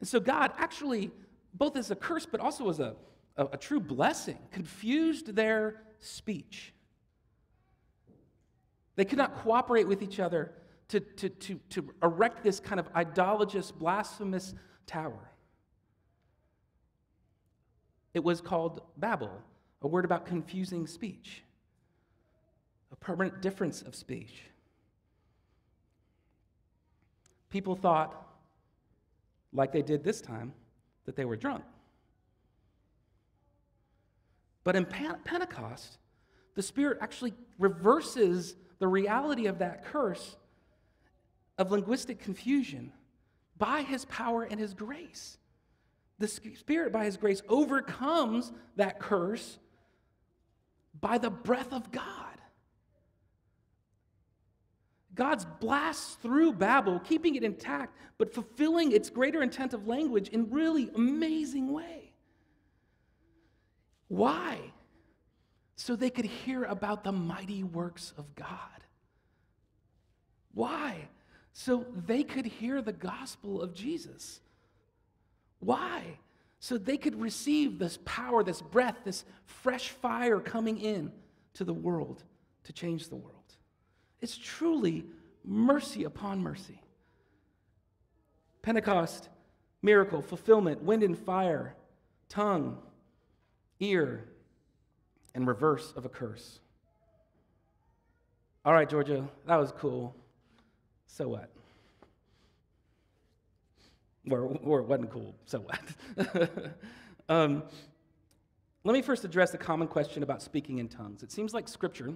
And 0.00 0.08
so 0.08 0.20
God 0.20 0.52
actually, 0.58 1.10
both 1.54 1.76
as 1.76 1.90
a 1.90 1.96
curse 1.96 2.26
but 2.26 2.40
also 2.40 2.68
as 2.68 2.78
a, 2.78 2.94
a, 3.38 3.46
a 3.52 3.56
true 3.56 3.80
blessing, 3.80 4.38
confused 4.52 5.34
their 5.34 5.80
speech. 5.98 6.74
They 8.96 9.06
could 9.06 9.18
not 9.18 9.42
cooperate 9.42 9.88
with 9.88 10.02
each 10.02 10.20
other 10.20 10.52
to, 10.88 11.00
to, 11.00 11.28
to, 11.28 11.60
to 11.70 11.94
erect 12.02 12.42
this 12.42 12.60
kind 12.60 12.78
of 12.78 12.88
idolatrous, 12.94 13.70
blasphemous 13.72 14.54
tower. 14.86 15.30
It 18.14 18.22
was 18.22 18.40
called 18.40 18.80
Babel, 18.96 19.42
a 19.82 19.88
word 19.88 20.04
about 20.04 20.26
confusing 20.26 20.86
speech, 20.86 21.42
a 22.92 22.96
permanent 22.96 23.42
difference 23.42 23.82
of 23.82 23.94
speech. 23.94 24.42
People 27.50 27.74
thought 27.74 28.26
like 29.56 29.72
they 29.72 29.82
did 29.82 30.04
this 30.04 30.20
time, 30.20 30.52
that 31.06 31.16
they 31.16 31.24
were 31.24 31.36
drunk. 31.36 31.64
But 34.64 34.76
in 34.76 34.84
Pentecost, 34.84 35.98
the 36.54 36.62
Spirit 36.62 36.98
actually 37.00 37.32
reverses 37.58 38.56
the 38.78 38.88
reality 38.88 39.46
of 39.46 39.58
that 39.58 39.84
curse 39.84 40.36
of 41.58 41.70
linguistic 41.70 42.18
confusion 42.18 42.92
by 43.56 43.82
His 43.82 44.04
power 44.06 44.42
and 44.42 44.60
His 44.60 44.74
grace. 44.74 45.38
The 46.18 46.28
Spirit, 46.28 46.92
by 46.92 47.04
His 47.04 47.16
grace, 47.16 47.42
overcomes 47.48 48.52
that 48.76 48.98
curse 49.00 49.58
by 51.00 51.18
the 51.18 51.30
breath 51.30 51.72
of 51.72 51.90
God. 51.92 52.02
God's 55.14 55.46
blasts 55.60 56.16
through 56.16 56.52
Babel, 56.52 57.00
keeping 57.00 57.36
it 57.36 57.42
intact, 57.42 57.96
but 58.18 58.34
fulfilling 58.34 58.92
its 58.92 59.08
greater 59.08 59.42
intent 59.42 59.72
of 59.72 59.86
language 59.86 60.28
in 60.28 60.50
really 60.50 60.90
amazing 60.94 61.72
way. 61.72 62.12
Why? 64.08 64.58
So 65.74 65.96
they 65.96 66.10
could 66.10 66.26
hear 66.26 66.64
about 66.64 67.02
the 67.02 67.12
mighty 67.12 67.62
works 67.62 68.12
of 68.16 68.34
God. 68.34 68.58
Why? 70.52 71.08
So 71.58 71.86
they 72.06 72.22
could 72.22 72.44
hear 72.44 72.82
the 72.82 72.92
gospel 72.92 73.62
of 73.62 73.72
Jesus. 73.72 74.40
Why? 75.58 76.18
So 76.60 76.76
they 76.76 76.98
could 76.98 77.18
receive 77.18 77.78
this 77.78 77.98
power, 78.04 78.44
this 78.44 78.60
breath, 78.60 78.96
this 79.06 79.24
fresh 79.46 79.88
fire 79.88 80.38
coming 80.38 80.78
in 80.78 81.10
to 81.54 81.64
the 81.64 81.72
world 81.72 82.22
to 82.64 82.74
change 82.74 83.08
the 83.08 83.16
world. 83.16 83.54
It's 84.20 84.36
truly 84.36 85.06
mercy 85.46 86.04
upon 86.04 86.42
mercy. 86.42 86.82
Pentecost, 88.60 89.30
miracle, 89.80 90.20
fulfillment, 90.20 90.82
wind 90.82 91.02
and 91.02 91.18
fire, 91.18 91.74
tongue, 92.28 92.76
ear, 93.80 94.28
and 95.34 95.46
reverse 95.46 95.94
of 95.96 96.04
a 96.04 96.10
curse. 96.10 96.60
All 98.62 98.74
right, 98.74 98.90
Georgia, 98.90 99.26
that 99.46 99.56
was 99.56 99.72
cool. 99.72 100.14
So 101.06 101.28
what? 101.28 101.50
Or, 104.30 104.40
or 104.62 104.80
it 104.80 104.86
wasn't 104.86 105.10
cool. 105.10 105.34
So 105.46 105.60
what? 105.60 106.74
um, 107.28 107.62
let 108.84 108.92
me 108.92 109.02
first 109.02 109.24
address 109.24 109.50
the 109.50 109.58
common 109.58 109.88
question 109.88 110.22
about 110.22 110.42
speaking 110.42 110.78
in 110.78 110.88
tongues. 110.88 111.22
It 111.22 111.32
seems 111.32 111.54
like 111.54 111.68
Scripture 111.68 112.14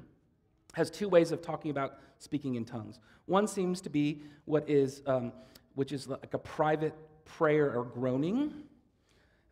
has 0.75 0.91
two 0.91 1.09
ways 1.09 1.33
of 1.33 1.43
talking 1.43 1.71
about 1.71 1.99
speaking 2.19 2.55
in 2.55 2.65
tongues. 2.65 2.99
One 3.27 3.47
seems 3.47 3.81
to 3.83 3.91
be 3.91 4.23
what 4.45 4.69
is, 4.69 5.03
um, 5.07 5.33
which 5.75 5.93
is 5.93 6.09
like 6.09 6.35
a 6.35 6.39
private 6.39 6.95
prayer 7.25 7.77
or 7.77 7.85
groaning 7.85 8.55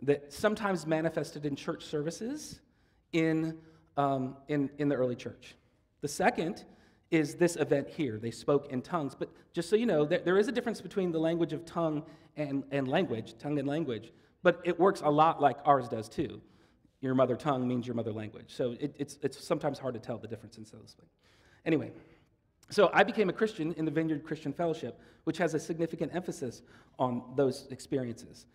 that 0.01 0.33
sometimes 0.33 0.87
manifested 0.87 1.45
in 1.45 1.57
church 1.57 1.85
services 1.85 2.61
in, 3.13 3.57
um, 3.97 4.37
in, 4.49 4.71
in 4.79 4.89
the 4.89 4.95
early 4.95 5.17
church. 5.17 5.55
The 6.01 6.09
second 6.09 6.65
is 7.11 7.37
this 7.37 7.57
event 7.57 7.89
here. 7.89 8.19
They 8.19 8.31
spoke 8.31 8.71
in 8.71 8.83
tongues. 8.83 9.15
But 9.15 9.31
just 9.53 9.71
so 9.71 9.77
you 9.77 9.87
know, 9.87 10.05
there, 10.05 10.21
there 10.21 10.39
is 10.39 10.49
a 10.49 10.53
difference 10.53 10.81
between 10.81 11.11
the 11.11 11.19
language 11.19 11.53
of 11.53 11.65
tongue 11.65 12.03
and, 12.37 12.65
and 12.71 12.87
language, 12.87 13.35
tongue 13.39 13.59
and 13.59 13.67
language. 13.67 14.13
But 14.43 14.61
it 14.65 14.79
works 14.79 15.01
a 15.03 15.11
lot 15.11 15.41
like 15.41 15.57
ours 15.65 15.89
does 15.89 16.09
too. 16.09 16.41
Your 17.01 17.15
mother 17.15 17.37
tongue 17.37 17.67
means 17.67 17.87
your 17.87 17.95
mother 17.95 18.13
language. 18.13 18.55
So 18.55 18.77
it, 18.81 18.95
it's, 18.99 19.19
it's 19.23 19.43
sometimes 19.43 19.79
hard 19.79 19.95
to 19.95 20.01
tell 20.01 20.19
the 20.19 20.29
difference 20.29 20.59
in 20.59 20.65
those 20.65 20.95
things. 20.99 21.13
Anyway, 21.65 21.93
so 22.71 22.91
I 22.93 23.03
became 23.05 23.29
a 23.29 23.33
Christian 23.33 23.73
in 23.75 23.85
the 23.85 23.91
Vineyard 23.91 24.25
Christian 24.25 24.53
Fellowship, 24.53 25.01
which 25.25 25.39
has 25.39 25.55
a 25.55 25.59
significant 25.61 26.15
emphasis 26.15 26.63
on 26.99 27.23
those 27.37 27.67
experiences. 27.71 28.47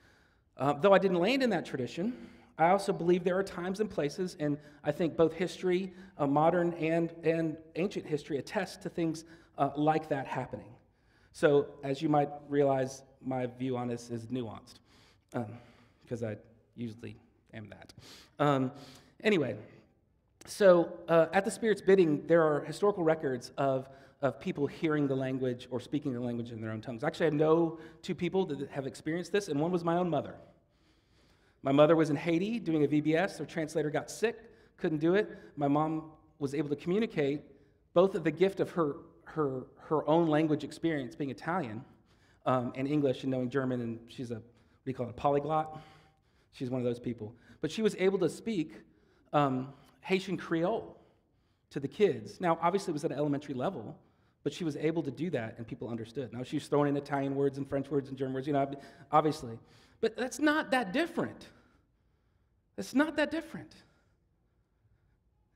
Uh, 0.58 0.74
though 0.74 0.94
I 0.94 1.00
didn't 1.00 1.20
land 1.20 1.42
in 1.42 1.50
that 1.50 1.66
tradition, 1.66 2.14
I 2.58 2.70
also 2.70 2.94
believe 2.94 3.24
there 3.24 3.38
are 3.38 3.44
times 3.44 3.80
and 3.80 3.90
places, 3.90 4.38
and 4.40 4.58
I 4.84 4.92
think 4.92 5.18
both 5.18 5.34
history, 5.34 5.94
uh, 6.18 6.28
modern 6.28 6.74
and, 6.74 7.12
and 7.24 7.58
ancient 7.76 8.06
history, 8.06 8.38
attest 8.38 8.82
to 8.84 8.90
things 8.90 9.26
uh, 9.58 9.72
like 9.76 10.08
that 10.10 10.28
happening. 10.28 10.68
So, 11.32 11.68
as 11.84 12.02
you 12.02 12.10
might 12.10 12.30
realize, 12.48 13.02
my 13.26 13.48
view 13.48 13.76
on 13.76 13.88
this 13.88 14.12
is 14.12 14.28
nuanced, 14.28 14.76
because 16.04 16.22
um, 16.22 16.30
I 16.30 16.38
usually 16.76 17.16
am 17.54 17.70
that. 17.70 17.94
Um, 18.38 18.72
anyway, 19.24 19.56
so 20.46 20.94
uh, 21.08 21.28
at 21.34 21.46
the 21.46 21.52
Spirit's 21.52 21.82
bidding, 21.82 22.28
there 22.28 22.44
are 22.44 22.64
historical 22.66 23.04
records 23.04 23.52
of, 23.58 23.90
of 24.22 24.40
people 24.40 24.68
hearing 24.68 25.08
the 25.08 25.16
language 25.16 25.68
or 25.72 25.80
speaking 25.80 26.14
the 26.14 26.20
language 26.20 26.52
in 26.52 26.62
their 26.62 26.70
own 26.70 26.82
tongues. 26.82 27.04
Actually, 27.04 27.28
I 27.28 27.32
know 27.32 27.80
two 28.04 28.14
people 28.14 28.46
that 28.46 28.70
have 28.70 28.86
experienced 28.86 29.32
this, 29.32 29.48
and 29.48 29.60
one 29.60 29.72
was 29.72 29.84
my 29.84 29.98
own 29.98 30.10
mother. 30.10 30.36
My 31.64 31.72
mother 31.72 31.96
was 31.96 32.10
in 32.10 32.18
Haiti 32.18 32.60
doing 32.60 32.84
a 32.84 32.88
VBS. 32.88 33.40
Her 33.40 33.46
translator 33.46 33.90
got 33.90 34.12
sick, 34.12 34.38
couldn't 34.78 35.00
do 35.00 35.16
it. 35.16 35.30
My 35.56 35.70
mom 35.70 36.12
was 36.40 36.54
able 36.54 36.70
to 36.70 36.76
communicate 36.76 37.42
both 37.94 38.16
of 38.16 38.24
the 38.24 38.32
gift 38.32 38.60
of 38.60 38.72
her, 38.72 38.98
her, 39.24 39.64
her 39.78 40.08
own 40.08 40.28
language 40.28 40.64
experience, 40.64 41.16
being 41.16 41.30
Italian, 41.30 41.84
um, 42.46 42.74
and 42.76 42.88
English 42.88 43.24
and 43.24 43.32
knowing 43.32 43.50
German, 43.50 43.80
and 43.82 44.00
she's 44.10 44.32
a, 44.32 44.36
what 44.36 44.44
do 44.86 44.92
you 44.92 44.94
call 44.94 45.08
it, 45.08 45.12
a 45.12 45.14
polyglot? 45.14 45.80
She's 46.52 46.70
one 46.70 46.82
of 46.82 46.86
those 46.86 47.00
people. 47.00 47.34
But 47.62 47.72
she 47.72 47.82
was 47.82 47.96
able 47.98 48.20
to 48.20 48.30
speak 48.30 48.74
um, 49.32 49.70
Haitian 50.02 50.36
Creole 50.36 50.98
to 51.70 51.80
the 51.80 51.88
kids. 51.88 52.42
Now, 52.42 52.60
obviously, 52.62 52.92
it 52.92 52.94
was 52.94 53.06
at 53.06 53.12
an 53.12 53.18
elementary 53.18 53.56
level, 53.56 53.98
but 54.44 54.54
she 54.54 54.64
was 54.64 54.76
able 54.76 55.02
to 55.04 55.12
do 55.12 55.30
that, 55.30 55.56
and 55.58 55.66
people 55.66 55.90
understood. 55.90 56.34
Now, 56.34 56.44
she's 56.44 56.68
throwing 56.68 56.90
in 56.90 56.98
Italian 56.98 57.36
words 57.36 57.58
and 57.58 57.68
French 57.68 57.90
words 57.90 58.10
and 58.10 58.18
German 58.18 58.34
words, 58.34 58.46
you 58.46 58.54
know, 58.54 58.70
obviously. 59.12 59.58
But 60.02 60.18
that's 60.18 60.40
not 60.40 60.72
that 60.72 60.92
different. 60.92 61.48
It's 62.78 62.94
not 62.94 63.16
that 63.16 63.32
different. 63.32 63.74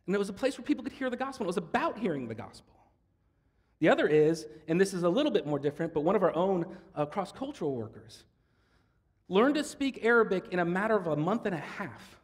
And 0.06 0.16
it 0.16 0.20
was 0.20 0.30
a 0.30 0.34
place 0.34 0.58
where 0.58 0.64
people 0.64 0.84
could 0.84 0.94
hear 0.94 1.10
the 1.10 1.18
gospel. 1.18 1.46
It 1.46 1.48
was 1.48 1.58
about 1.58 2.00
hearing 2.00 2.30
the 2.30 2.36
gospel. 2.36 2.74
The 3.80 3.90
other 3.90 4.08
is, 4.08 4.48
and 4.68 4.80
this 4.80 4.94
is 4.94 5.04
a 5.04 5.10
little 5.10 5.32
bit 5.32 5.46
more 5.46 5.60
different, 5.60 5.94
but 5.94 6.02
one 6.02 6.16
of 6.16 6.24
our 6.24 6.36
own 6.36 6.66
uh, 6.96 7.06
cross 7.06 7.32
cultural 7.32 7.76
workers 7.76 8.24
learned 9.30 9.56
to 9.56 9.64
speak 9.64 10.04
Arabic 10.04 10.46
in 10.52 10.60
a 10.60 10.66
matter 10.66 10.96
of 10.96 11.08
a 11.08 11.16
month 11.16 11.46
and 11.46 11.54
a 11.54 11.60
half. 11.60 12.18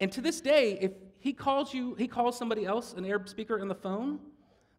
And 0.00 0.10
to 0.12 0.20
this 0.20 0.40
day, 0.40 0.78
if 0.80 0.92
he 1.20 1.32
calls 1.32 1.74
you, 1.74 1.94
he 1.94 2.08
calls 2.08 2.36
somebody 2.38 2.64
else, 2.64 2.94
an 2.94 3.04
Arab 3.04 3.28
speaker, 3.28 3.60
on 3.60 3.68
the 3.68 3.74
phone, 3.74 4.20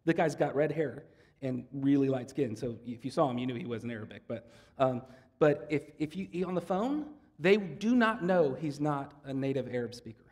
the 0.04 0.14
guy's 0.14 0.34
got 0.34 0.54
red 0.54 0.72
hair 0.72 1.04
and 1.42 1.64
really 1.72 2.08
light 2.08 2.30
skin. 2.30 2.56
So 2.56 2.76
if 2.86 3.04
you 3.04 3.10
saw 3.10 3.30
him, 3.30 3.38
you 3.38 3.46
knew 3.46 3.54
he 3.54 3.66
wasn't 3.66 3.92
Arabic. 3.92 4.22
But, 4.26 4.50
um, 4.78 5.02
but 5.38 5.66
if, 5.70 5.82
if 5.98 6.16
you 6.16 6.46
on 6.46 6.54
the 6.54 6.60
phone, 6.60 7.06
they 7.38 7.56
do 7.56 7.94
not 7.94 8.22
know 8.22 8.54
he's 8.54 8.80
not 8.80 9.12
a 9.24 9.32
native 9.32 9.72
Arab 9.72 9.94
speaker. 9.94 10.24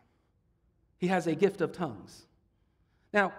He 0.98 1.06
has 1.06 1.26
a 1.26 1.34
gift 1.34 1.60
of 1.60 1.72
tongues. 1.72 2.26
Now, 3.12 3.32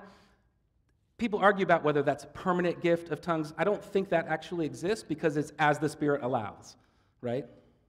people 1.17 1.39
argue 1.39 1.63
about 1.63 1.83
whether 1.83 2.01
that's 2.01 2.23
a 2.23 2.27
permanent 2.27 2.81
gift 2.81 3.11
of 3.11 3.21
tongues. 3.21 3.53
I 3.57 3.63
don't 3.63 3.83
think 3.83 4.09
that 4.09 4.27
actually 4.27 4.65
exists 4.65 5.05
because 5.07 5.37
it's 5.37 5.51
as 5.59 5.77
the 5.77 5.89
Spirit 5.89 6.23
allows, 6.23 6.77
right? 7.21 7.45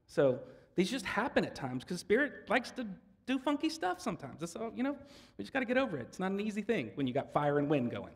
So 0.07 0.41
these 0.75 0.91
just 0.91 1.07
happen 1.07 1.45
at 1.45 1.55
times 1.55 1.85
because 1.85 2.01
Spirit 2.01 2.51
likes 2.51 2.73
to 2.73 2.87
do 3.31 3.39
funky 3.39 3.69
stuff 3.69 4.01
sometimes. 4.01 4.41
That's 4.41 4.57
all, 4.57 4.73
you 4.75 4.83
know, 4.83 4.97
we 5.39 5.45
just 5.45 5.53
got 5.53 5.61
to 5.61 5.65
get 5.65 5.79
over 5.79 5.97
it. 5.97 6.07
It's 6.09 6.19
not 6.19 6.33
an 6.33 6.41
easy 6.41 6.63
thing 6.63 6.91
when 6.97 7.07
you 7.07 7.13
got 7.15 7.33
fire 7.33 7.59
and 7.59 7.69
wind 7.69 7.91
going, 7.91 8.13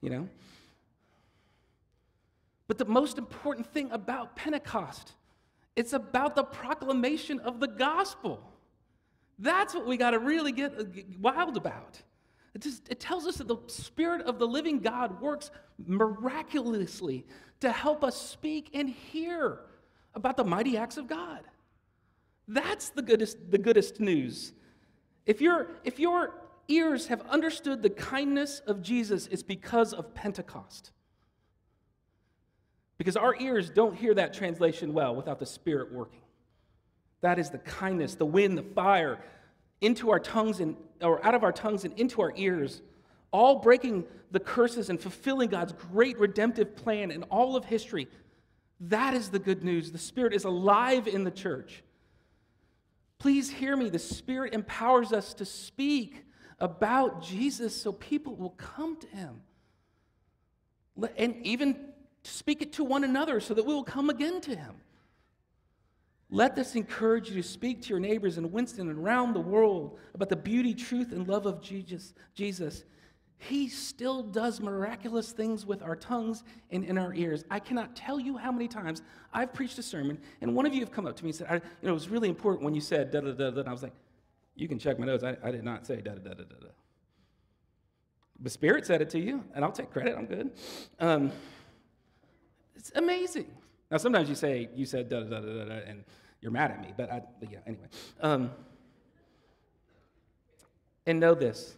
you 0.00 0.10
know? 0.10 0.28
But 2.66 2.78
the 2.78 2.86
most 2.86 3.18
important 3.18 3.66
thing 3.66 3.90
about 3.92 4.36
Pentecost, 4.36 5.12
it's 5.76 5.92
about 5.92 6.34
the 6.34 6.44
proclamation 6.44 7.40
of 7.40 7.60
the 7.60 7.68
gospel. 7.68 8.40
That's 9.38 9.74
what 9.74 9.86
we 9.86 9.96
got 9.96 10.12
to 10.12 10.18
really 10.18 10.52
get 10.52 10.78
uh, 10.78 10.84
wild 11.20 11.56
about. 11.56 12.00
It, 12.54 12.62
just, 12.62 12.88
it 12.88 13.00
tells 13.00 13.26
us 13.26 13.36
that 13.36 13.48
the 13.48 13.58
Spirit 13.66 14.22
of 14.22 14.38
the 14.38 14.46
living 14.46 14.78
God 14.78 15.20
works 15.20 15.50
miraculously 15.86 17.26
to 17.60 17.70
help 17.70 18.02
us 18.02 18.16
speak 18.16 18.70
and 18.72 18.88
hear 18.88 19.58
about 20.14 20.36
the 20.36 20.44
mighty 20.44 20.78
acts 20.78 20.96
of 20.96 21.06
God. 21.06 21.40
That's 22.46 22.90
the 22.90 23.02
goodest, 23.02 23.50
the 23.50 23.58
goodest 23.58 24.00
news. 24.00 24.52
If, 25.26 25.40
you 25.40 25.66
if 25.84 25.98
your 25.98 26.34
ears 26.68 27.06
have 27.06 27.22
understood 27.28 27.82
the 27.82 27.90
kindness 27.90 28.60
of 28.66 28.82
Jesus, 28.82 29.26
it's 29.28 29.42
because 29.42 29.92
of 29.92 30.14
Pentecost. 30.14 30.92
Because 32.98 33.16
our 33.16 33.34
ears 33.40 33.70
don't 33.70 33.96
hear 33.96 34.14
that 34.14 34.34
translation 34.34 34.92
well 34.92 35.14
without 35.14 35.38
the 35.38 35.46
Spirit 35.46 35.92
working. 35.92 36.20
That 37.22 37.38
is 37.38 37.50
the 37.50 37.58
kindness, 37.58 38.14
the 38.14 38.26
wind, 38.26 38.58
the 38.58 38.62
fire 38.62 39.18
into 39.80 40.10
our 40.10 40.20
tongues 40.20 40.60
and 40.60 40.76
or 41.00 41.24
out 41.24 41.34
of 41.34 41.42
our 41.42 41.52
tongues 41.52 41.84
and 41.84 41.98
into 41.98 42.22
our 42.22 42.32
ears, 42.36 42.80
all 43.30 43.56
breaking 43.56 44.04
the 44.30 44.40
curses 44.40 44.90
and 44.90 45.00
fulfilling 45.00 45.48
God's 45.48 45.72
great 45.72 46.18
redemptive 46.18 46.76
plan 46.76 47.10
in 47.10 47.22
all 47.24 47.56
of 47.56 47.64
history. 47.64 48.08
That 48.80 49.14
is 49.14 49.30
the 49.30 49.38
good 49.38 49.64
news. 49.64 49.90
The 49.90 49.98
Spirit 49.98 50.32
is 50.34 50.44
alive 50.44 51.06
in 51.08 51.24
the 51.24 51.30
church. 51.30 51.82
Please 53.18 53.50
hear 53.50 53.76
me. 53.76 53.88
The 53.88 53.98
Spirit 53.98 54.54
empowers 54.54 55.12
us 55.12 55.34
to 55.34 55.44
speak 55.44 56.24
about 56.58 57.22
Jesus 57.22 57.80
so 57.80 57.92
people 57.92 58.36
will 58.36 58.50
come 58.50 58.96
to 59.00 59.06
Him. 59.08 59.40
And 61.16 61.44
even 61.44 61.76
speak 62.22 62.62
it 62.62 62.72
to 62.74 62.84
one 62.84 63.04
another 63.04 63.40
so 63.40 63.54
that 63.54 63.64
we 63.64 63.74
will 63.74 63.84
come 63.84 64.10
again 64.10 64.40
to 64.42 64.54
Him. 64.54 64.74
Let 66.30 66.56
this 66.56 66.74
encourage 66.74 67.28
you 67.28 67.36
to 67.36 67.48
speak 67.48 67.82
to 67.82 67.88
your 67.90 68.00
neighbors 68.00 68.38
in 68.38 68.50
Winston 68.50 68.88
and 68.88 68.98
around 68.98 69.34
the 69.34 69.40
world 69.40 69.98
about 70.14 70.30
the 70.30 70.36
beauty, 70.36 70.74
truth, 70.74 71.12
and 71.12 71.28
love 71.28 71.46
of 71.46 71.62
Jesus. 71.62 72.14
Jesus. 72.34 72.84
He 73.38 73.68
still 73.68 74.22
does 74.22 74.60
miraculous 74.60 75.32
things 75.32 75.66
with 75.66 75.82
our 75.82 75.96
tongues 75.96 76.44
and 76.70 76.84
in 76.84 76.96
our 76.96 77.12
ears. 77.14 77.44
I 77.50 77.58
cannot 77.58 77.94
tell 77.94 78.18
you 78.18 78.38
how 78.38 78.50
many 78.50 78.68
times 78.68 79.02
I've 79.32 79.52
preached 79.52 79.78
a 79.78 79.82
sermon, 79.82 80.18
and 80.40 80.54
one 80.54 80.66
of 80.66 80.72
you 80.72 80.80
have 80.80 80.90
come 80.90 81.06
up 81.06 81.16
to 81.16 81.24
me 81.24 81.30
and 81.30 81.36
said, 81.36 81.46
I, 81.50 81.54
you 81.54 81.60
know, 81.82 81.90
it 81.90 81.94
was 81.94 82.08
really 82.08 82.28
important 82.28 82.64
when 82.64 82.74
you 82.74 82.80
said 82.80 83.10
da 83.10 83.20
da 83.20 83.32
da 83.32 83.50
da. 83.50 83.60
And 83.60 83.68
I 83.68 83.72
was 83.72 83.82
like, 83.82 83.92
you 84.54 84.68
can 84.68 84.78
check 84.78 84.98
my 84.98 85.06
notes. 85.06 85.24
I, 85.24 85.36
I 85.42 85.50
did 85.50 85.64
not 85.64 85.86
say 85.86 85.96
da 86.00 86.12
da 86.12 86.20
da 86.20 86.34
da 86.34 86.44
da. 86.44 86.68
The 88.40 88.50
Spirit 88.50 88.86
said 88.86 89.02
it 89.02 89.10
to 89.10 89.20
you, 89.20 89.44
and 89.54 89.64
I'll 89.64 89.72
take 89.72 89.90
credit. 89.90 90.16
I'm 90.16 90.26
good. 90.26 90.50
Um, 90.98 91.30
it's 92.74 92.92
amazing. 92.94 93.46
Now, 93.90 93.98
sometimes 93.98 94.28
you 94.28 94.34
say, 94.34 94.68
you 94.74 94.86
said 94.86 95.08
da 95.08 95.20
da 95.20 95.28
da 95.28 95.40
da 95.40 95.64
da, 95.64 95.74
and 95.86 96.04
you're 96.40 96.52
mad 96.52 96.70
at 96.70 96.80
me, 96.80 96.92
but, 96.96 97.10
I, 97.12 97.22
but 97.40 97.50
yeah, 97.50 97.58
anyway. 97.66 97.86
Um, 98.20 98.50
and 101.06 101.20
know 101.20 101.34
this 101.34 101.76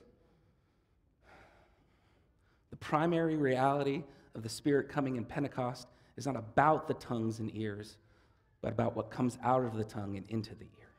the 2.78 2.84
primary 2.84 3.36
reality 3.36 4.04
of 4.34 4.42
the 4.42 4.50
Spirit 4.50 4.90
coming 4.90 5.16
in 5.16 5.24
Pentecost 5.24 5.88
is 6.18 6.26
not 6.26 6.36
about 6.36 6.86
the 6.86 6.94
tongues 6.94 7.38
and 7.38 7.50
ears, 7.56 7.96
but 8.60 8.72
about 8.72 8.94
what 8.94 9.10
comes 9.10 9.38
out 9.42 9.64
of 9.64 9.78
the 9.78 9.84
tongue 9.84 10.16
and 10.16 10.26
into 10.28 10.54
the 10.54 10.66
ear. 10.78 10.90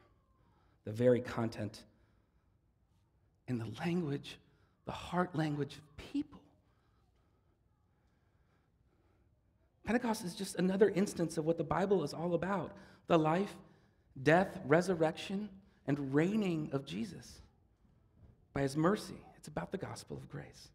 The 0.85 0.91
very 0.91 1.21
content 1.21 1.83
and 3.47 3.61
the 3.61 3.71
language, 3.79 4.39
the 4.85 4.91
heart 4.91 5.35
language 5.35 5.75
of 5.75 5.97
people. 5.97 6.39
Pentecost 9.85 10.25
is 10.25 10.33
just 10.33 10.55
another 10.55 10.89
instance 10.89 11.37
of 11.37 11.45
what 11.45 11.59
the 11.59 11.63
Bible 11.63 12.03
is 12.03 12.13
all 12.13 12.33
about 12.33 12.71
the 13.05 13.19
life, 13.19 13.55
death, 14.23 14.59
resurrection, 14.65 15.47
and 15.85 16.11
reigning 16.13 16.69
of 16.73 16.85
Jesus 16.85 17.39
by 18.53 18.63
his 18.63 18.75
mercy. 18.75 19.21
It's 19.37 19.47
about 19.47 19.71
the 19.71 19.77
gospel 19.77 20.17
of 20.17 20.27
grace. 20.27 20.69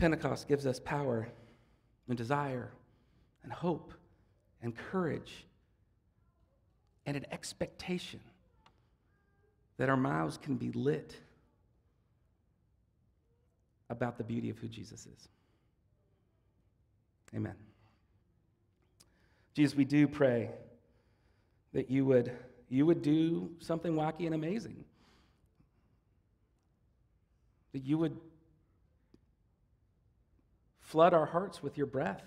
Pentecost 0.00 0.48
gives 0.48 0.66
us 0.66 0.80
power 0.80 1.28
and 2.08 2.16
desire 2.16 2.70
and 3.42 3.52
hope 3.52 3.92
and 4.62 4.74
courage 4.74 5.44
and 7.04 7.18
an 7.18 7.26
expectation 7.30 8.20
that 9.76 9.90
our 9.90 9.98
mouths 9.98 10.38
can 10.38 10.56
be 10.56 10.72
lit 10.72 11.14
about 13.90 14.16
the 14.16 14.24
beauty 14.24 14.48
of 14.48 14.58
who 14.58 14.68
Jesus 14.68 15.06
is. 15.06 15.28
Amen. 17.34 17.54
Jesus, 19.54 19.76
we 19.76 19.84
do 19.84 20.08
pray 20.08 20.50
that 21.74 21.90
you 21.90 22.06
would, 22.06 22.32
you 22.70 22.86
would 22.86 23.02
do 23.02 23.50
something 23.58 23.92
wacky 23.92 24.24
and 24.24 24.34
amazing. 24.34 24.84
That 27.72 27.84
you 27.84 27.98
would 27.98 28.16
flood 30.90 31.14
our 31.14 31.26
hearts 31.26 31.62
with 31.62 31.76
your 31.76 31.86
breath, 31.86 32.24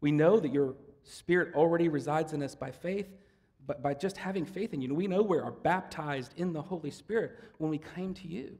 We 0.00 0.10
know 0.10 0.40
that 0.40 0.52
your 0.52 0.74
Spirit 1.04 1.54
already 1.54 1.88
resides 1.88 2.32
in 2.32 2.42
us 2.42 2.54
by 2.54 2.70
faith, 2.70 3.08
but 3.66 3.82
by 3.82 3.94
just 3.94 4.16
having 4.16 4.44
faith 4.44 4.72
in 4.72 4.80
you. 4.80 4.94
We 4.94 5.06
know 5.06 5.22
we 5.22 5.38
are 5.38 5.50
baptized 5.50 6.34
in 6.36 6.52
the 6.52 6.62
Holy 6.62 6.90
Spirit 6.90 7.38
when 7.58 7.70
we 7.70 7.78
came 7.78 8.14
to 8.14 8.28
you. 8.28 8.58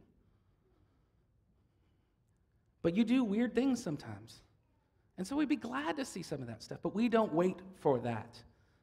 But 2.82 2.96
you 2.96 3.04
do 3.04 3.24
weird 3.24 3.54
things 3.54 3.82
sometimes. 3.82 4.42
And 5.18 5.26
so 5.26 5.36
we'd 5.36 5.48
be 5.48 5.56
glad 5.56 5.96
to 5.96 6.04
see 6.04 6.22
some 6.22 6.40
of 6.40 6.48
that 6.48 6.62
stuff. 6.62 6.78
But 6.82 6.94
we 6.94 7.08
don't 7.08 7.32
wait 7.32 7.56
for 7.80 7.98
that 8.00 8.40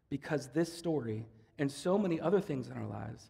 because 0.09 0.47
this 0.47 0.71
story 0.71 1.25
and 1.57 1.71
so 1.71 1.97
many 1.97 2.19
other 2.19 2.39
things 2.39 2.67
in 2.67 2.73
our 2.73 2.87
lives 2.87 3.29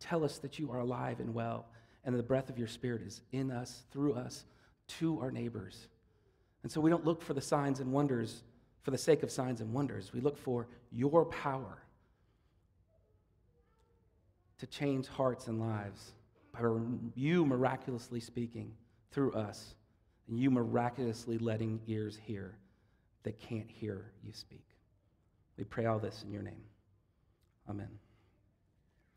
tell 0.00 0.24
us 0.24 0.38
that 0.38 0.58
you 0.58 0.70
are 0.72 0.80
alive 0.80 1.20
and 1.20 1.34
well 1.34 1.66
and 2.04 2.18
the 2.18 2.22
breath 2.22 2.48
of 2.48 2.58
your 2.58 2.68
spirit 2.68 3.02
is 3.02 3.22
in 3.32 3.50
us, 3.50 3.82
through 3.92 4.14
us, 4.14 4.44
to 4.86 5.20
our 5.20 5.30
neighbors. 5.30 5.88
And 6.62 6.70
so 6.72 6.80
we 6.80 6.90
don't 6.90 7.04
look 7.04 7.22
for 7.22 7.34
the 7.34 7.40
signs 7.40 7.80
and 7.80 7.92
wonders 7.92 8.42
for 8.82 8.90
the 8.90 8.98
sake 8.98 9.22
of 9.22 9.30
signs 9.30 9.60
and 9.60 9.72
wonders. 9.72 10.12
We 10.12 10.20
look 10.20 10.38
for 10.38 10.66
your 10.90 11.24
power 11.26 11.82
to 14.58 14.66
change 14.66 15.06
hearts 15.06 15.46
and 15.46 15.60
lives 15.60 16.12
by 16.52 16.60
you 17.14 17.44
miraculously 17.44 18.20
speaking 18.20 18.72
through 19.10 19.32
us 19.32 19.74
and 20.28 20.38
you 20.38 20.50
miraculously 20.50 21.38
letting 21.38 21.80
ears 21.86 22.18
hear 22.24 22.56
that 23.22 23.38
can't 23.38 23.70
hear 23.70 24.10
you 24.24 24.32
speak. 24.32 24.64
We 25.56 25.64
pray 25.64 25.86
all 25.86 25.98
this 25.98 26.22
in 26.24 26.32
your 26.32 26.42
name. 26.42 26.62
Amen. 27.68 27.88